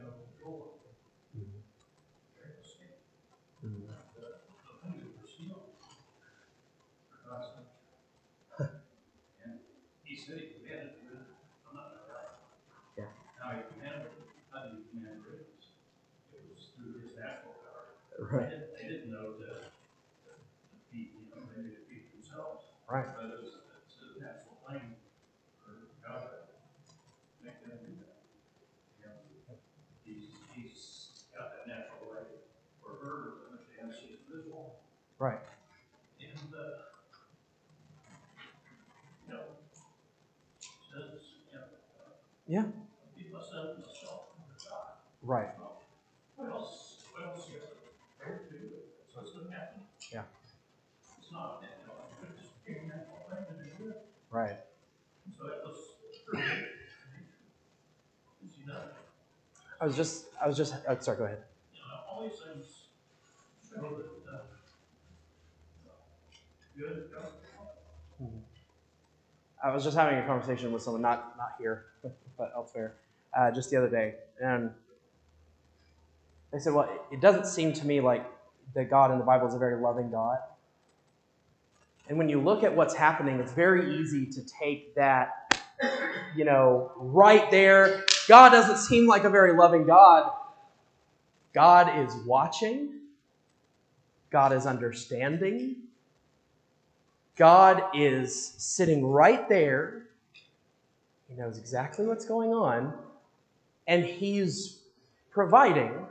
know. 0.03 0.32
I 59.83 59.85
was 59.85 59.97
just, 59.97 60.27
I 60.41 60.47
was 60.47 60.55
just, 60.55 60.75
oh, 60.87 60.97
sorry, 61.01 61.17
go 61.17 61.25
ahead. 61.25 61.39
you 61.73 61.79
know, 61.81 61.99
all 62.09 62.23
these 62.23 62.39
things 62.39 62.85
show 63.69 63.81
that, 63.81 64.33
uh, 64.33 64.37
good, 66.77 67.09
I 69.61 69.75
was 69.75 69.83
just 69.83 69.97
having 69.97 70.19
a 70.19 70.25
conversation 70.25 70.71
with 70.71 70.83
someone, 70.83 71.01
not 71.01 71.35
not 71.37 71.55
here, 71.59 71.87
but 72.37 72.53
elsewhere, 72.55 72.95
uh, 73.37 73.51
just 73.51 73.71
the 73.71 73.75
other 73.75 73.89
day, 73.89 74.15
and 74.41 74.71
they 76.53 76.59
said, 76.59 76.73
"Well, 76.73 76.89
it 77.11 77.19
doesn't 77.19 77.47
seem 77.47 77.73
to 77.73 77.85
me 77.85 77.99
like 77.99 78.25
the 78.73 78.85
God 78.85 79.11
in 79.11 79.17
the 79.19 79.25
Bible 79.25 79.49
is 79.49 79.53
a 79.53 79.59
very 79.59 79.81
loving 79.81 80.11
God." 80.11 80.37
And 82.07 82.17
when 82.17 82.29
you 82.29 82.39
look 82.39 82.63
at 82.63 82.73
what's 82.73 82.93
happening, 82.93 83.41
it's 83.41 83.51
very 83.51 83.97
easy 83.97 84.27
to 84.27 84.45
take 84.45 84.95
that, 84.95 85.61
you 86.37 86.45
know, 86.45 86.93
right 86.95 87.51
there. 87.51 88.05
God 88.27 88.49
doesn't 88.49 88.77
seem 88.77 89.07
like 89.07 89.23
a 89.23 89.29
very 89.29 89.53
loving 89.53 89.85
God. 89.85 90.31
God 91.53 92.05
is 92.05 92.15
watching. 92.25 92.99
God 94.29 94.53
is 94.53 94.65
understanding. 94.65 95.75
God 97.35 97.83
is 97.93 98.53
sitting 98.57 99.05
right 99.05 99.47
there. 99.49 100.03
He 101.27 101.35
knows 101.35 101.57
exactly 101.57 102.05
what's 102.05 102.25
going 102.25 102.51
on. 102.51 102.93
And 103.87 104.05
He's 104.05 104.81
providing 105.31 106.07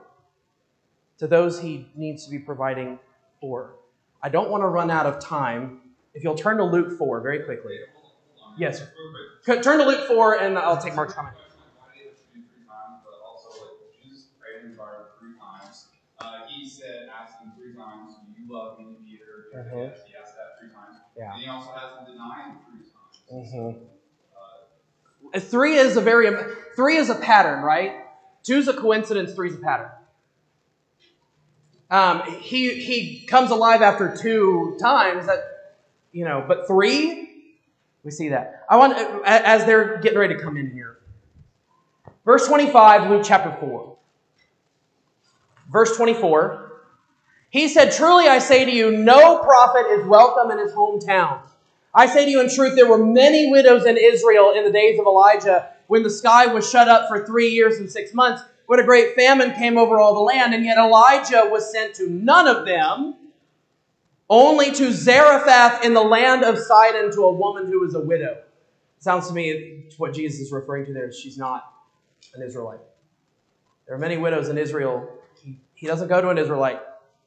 to 1.19 1.27
those 1.27 1.61
He 1.61 1.89
needs 1.95 2.25
to 2.25 2.31
be 2.31 2.39
providing 2.39 2.99
for. 3.41 3.75
I 4.23 4.29
don't 4.29 4.51
want 4.51 4.63
to 4.63 4.69
run 4.69 4.91
out 4.91 5.07
of 5.07 5.21
time. 5.21 5.81
If 6.15 6.23
you'll 6.23 6.35
turn 6.35 6.59
to 6.59 6.65
Luke 6.65 6.99
4 6.99 7.21
very 7.21 7.41
quickly. 7.41 7.79
Yes. 8.59 8.83
Turn 9.45 9.63
to 9.63 9.85
Luke 9.85 10.07
4 10.07 10.41
and 10.41 10.59
I'll 10.59 10.81
take 10.81 10.95
Mark's 10.95 11.15
comment. 11.15 11.37
Why 11.79 11.87
did 11.97 12.07
it 12.09 12.17
do 12.35 12.41
three 12.41 12.67
times, 12.67 13.03
but 13.05 13.15
also 13.27 13.49
like 13.65 14.03
Jesus 14.03 14.27
prayed 14.39 14.65
in 14.65 14.71
the 14.73 14.77
garden 14.77 15.07
three 15.19 15.33
times. 15.41 15.87
Uh, 16.21 16.47
he 16.49 16.62
said, 16.79 17.09
asked 17.20 17.41
him 17.41 17.53
three 17.57 17.75
times, 17.75 18.14
"Do 18.27 18.41
you 18.41 18.53
love 18.53 18.79
me, 18.79 18.97
Peter?" 19.05 19.47
Mhm. 19.55 19.89
Yes, 19.91 20.01
he 20.07 20.14
asked 20.14 20.35
that 20.37 20.59
three 20.59 20.70
times. 20.70 20.97
Yeah. 21.16 21.33
And 21.33 21.43
he 21.43 21.49
also 21.49 21.73
has 21.73 21.99
him 21.99 22.12
deny 22.12 22.43
him 22.49 22.59
three 22.66 22.85
times. 22.91 23.53
Mhm. 23.53 23.77
Uh, 25.35 25.41
Three 25.41 25.77
is 25.77 25.97
a 25.97 26.01
very 26.01 26.31
three 26.77 26.97
is 26.97 27.09
a 27.11 27.14
pattern, 27.14 27.62
right? 27.62 28.05
Two's 28.43 28.68
a 28.68 28.75
coincidence, 28.75 29.35
three's 29.35 29.55
a 29.55 29.59
pattern. 29.59 29.91
Um, 31.91 32.23
he 32.41 32.75
he 32.81 33.27
comes 33.27 33.51
alive 33.51 33.83
after 33.83 34.16
two 34.16 34.77
times. 34.81 35.27
That 35.27 35.41
you 36.12 36.25
know, 36.25 36.45
but 36.47 36.66
three, 36.66 37.55
we 38.03 38.11
see 38.11 38.31
that. 38.31 38.64
I 38.68 38.77
want 38.77 38.95
as 39.27 39.64
they're 39.66 39.99
getting 39.99 40.18
ready 40.18 40.35
to 40.35 40.41
come 40.43 40.57
in 40.57 40.70
here. 40.70 40.97
Verse 42.25 42.47
twenty-five, 42.47 43.11
Luke 43.11 43.23
chapter 43.25 43.55
four. 43.61 43.91
Verse 45.73 45.97
twenty-four. 45.97 46.70
He 47.51 47.66
said, 47.68 47.93
"Truly 47.93 48.29
I 48.29 48.39
say 48.39 48.64
to 48.64 48.70
you, 48.70 48.91
no 48.91 49.39
prophet 49.39 49.87
is 49.91 50.07
welcome 50.07 50.51
in 50.51 50.59
his 50.59 50.73
hometown." 50.73 51.41
I 51.95 52.07
say 52.07 52.25
to 52.25 52.31
you 52.31 52.41
in 52.41 52.49
truth, 52.49 52.75
there 52.77 52.89
were 52.89 53.05
many 53.05 53.51
widows 53.51 53.85
in 53.85 53.97
Israel 53.99 54.53
in 54.55 54.64
the 54.64 54.70
days 54.70 54.99
of 54.99 55.07
Elijah 55.07 55.66
when 55.89 56.03
the 56.03 56.11
sky 56.11 56.47
was 56.47 56.70
shut 56.70 56.89
up 56.89 57.09
for 57.09 57.27
three 57.27 57.49
years 57.49 57.79
and 57.79 57.91
six 57.91 58.14
months, 58.14 58.41
when 58.66 58.81
a 58.81 58.85
great 58.85 59.14
famine 59.14 59.53
came 59.53 59.77
over 59.77 60.01
all 60.01 60.14
the 60.14 60.20
land, 60.20 60.55
and 60.55 60.64
yet 60.64 60.79
Elijah 60.79 61.47
was 61.51 61.70
sent 61.70 61.95
to 61.97 62.09
none 62.09 62.47
of 62.47 62.64
them, 62.64 63.14
only 64.31 64.70
to 64.70 64.91
Zarephath 64.91 65.85
in 65.85 65.93
the 65.93 66.01
land 66.03 66.45
of 66.45 66.59
Sidon 66.59 67.11
to 67.12 67.23
a 67.25 67.33
woman 67.33 67.66
who 67.66 67.81
was 67.81 67.95
a 67.95 68.01
widow. 68.01 68.37
Sounds 68.99 69.29
to 69.29 69.35
me 69.35 69.85
what 69.99 70.14
Jesus 70.14 70.41
is 70.41 70.53
referring 70.53 70.87
to 70.87 70.93
there 70.95 71.09
is 71.09 71.18
she's 71.18 71.37
not 71.37 71.62
an 72.35 72.43
Israelite. 72.43 72.81
There 73.87 73.95
are 73.95 73.99
many 73.99 74.16
widows 74.16 74.49
in 74.49 74.57
Israel. 74.57 75.07
He, 75.83 75.89
doesn't 75.89 76.07
go 76.07 76.20
to 76.20 76.28
an 76.28 76.39
Israelite, 76.39 76.78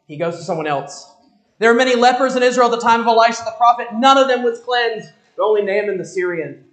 he 0.07 0.15
goes 0.15 0.37
to 0.37 0.43
someone 0.43 0.65
else. 0.65 1.11
There 1.59 1.73
were 1.73 1.77
many 1.77 1.93
lepers 1.93 2.37
in 2.37 2.41
Israel 2.41 2.73
at 2.73 2.79
the 2.79 2.81
time 2.81 3.01
of 3.01 3.07
Elisha 3.07 3.43
the 3.43 3.53
prophet. 3.57 3.87
None 3.93 4.17
of 4.17 4.29
them 4.29 4.43
was 4.43 4.61
cleansed, 4.61 5.09
but 5.35 5.43
only 5.43 5.61
Naaman 5.61 5.97
the 5.97 6.05
Syrian. 6.05 6.63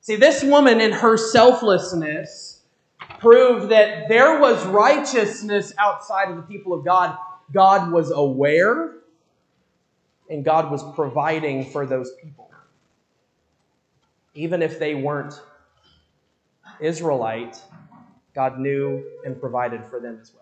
See, 0.00 0.16
this 0.16 0.42
woman 0.42 0.80
in 0.80 0.90
her 0.90 1.18
selflessness 1.18 2.62
proved 3.18 3.70
that 3.70 4.08
there 4.08 4.40
was 4.40 4.64
righteousness 4.64 5.74
outside 5.78 6.30
of 6.30 6.36
the 6.36 6.42
people 6.44 6.72
of 6.72 6.82
God. 6.82 7.18
God 7.52 7.92
was 7.92 8.10
aware, 8.10 8.94
and 10.30 10.42
God 10.42 10.70
was 10.70 10.82
providing 10.94 11.66
for 11.66 11.84
those 11.84 12.10
people. 12.22 12.50
Even 14.32 14.62
if 14.62 14.78
they 14.78 14.94
weren't 14.94 15.34
Israelite, 16.80 17.60
God 18.34 18.58
knew 18.58 19.04
and 19.26 19.38
provided 19.38 19.84
for 19.84 20.00
them 20.00 20.18
as 20.18 20.32
well. 20.34 20.41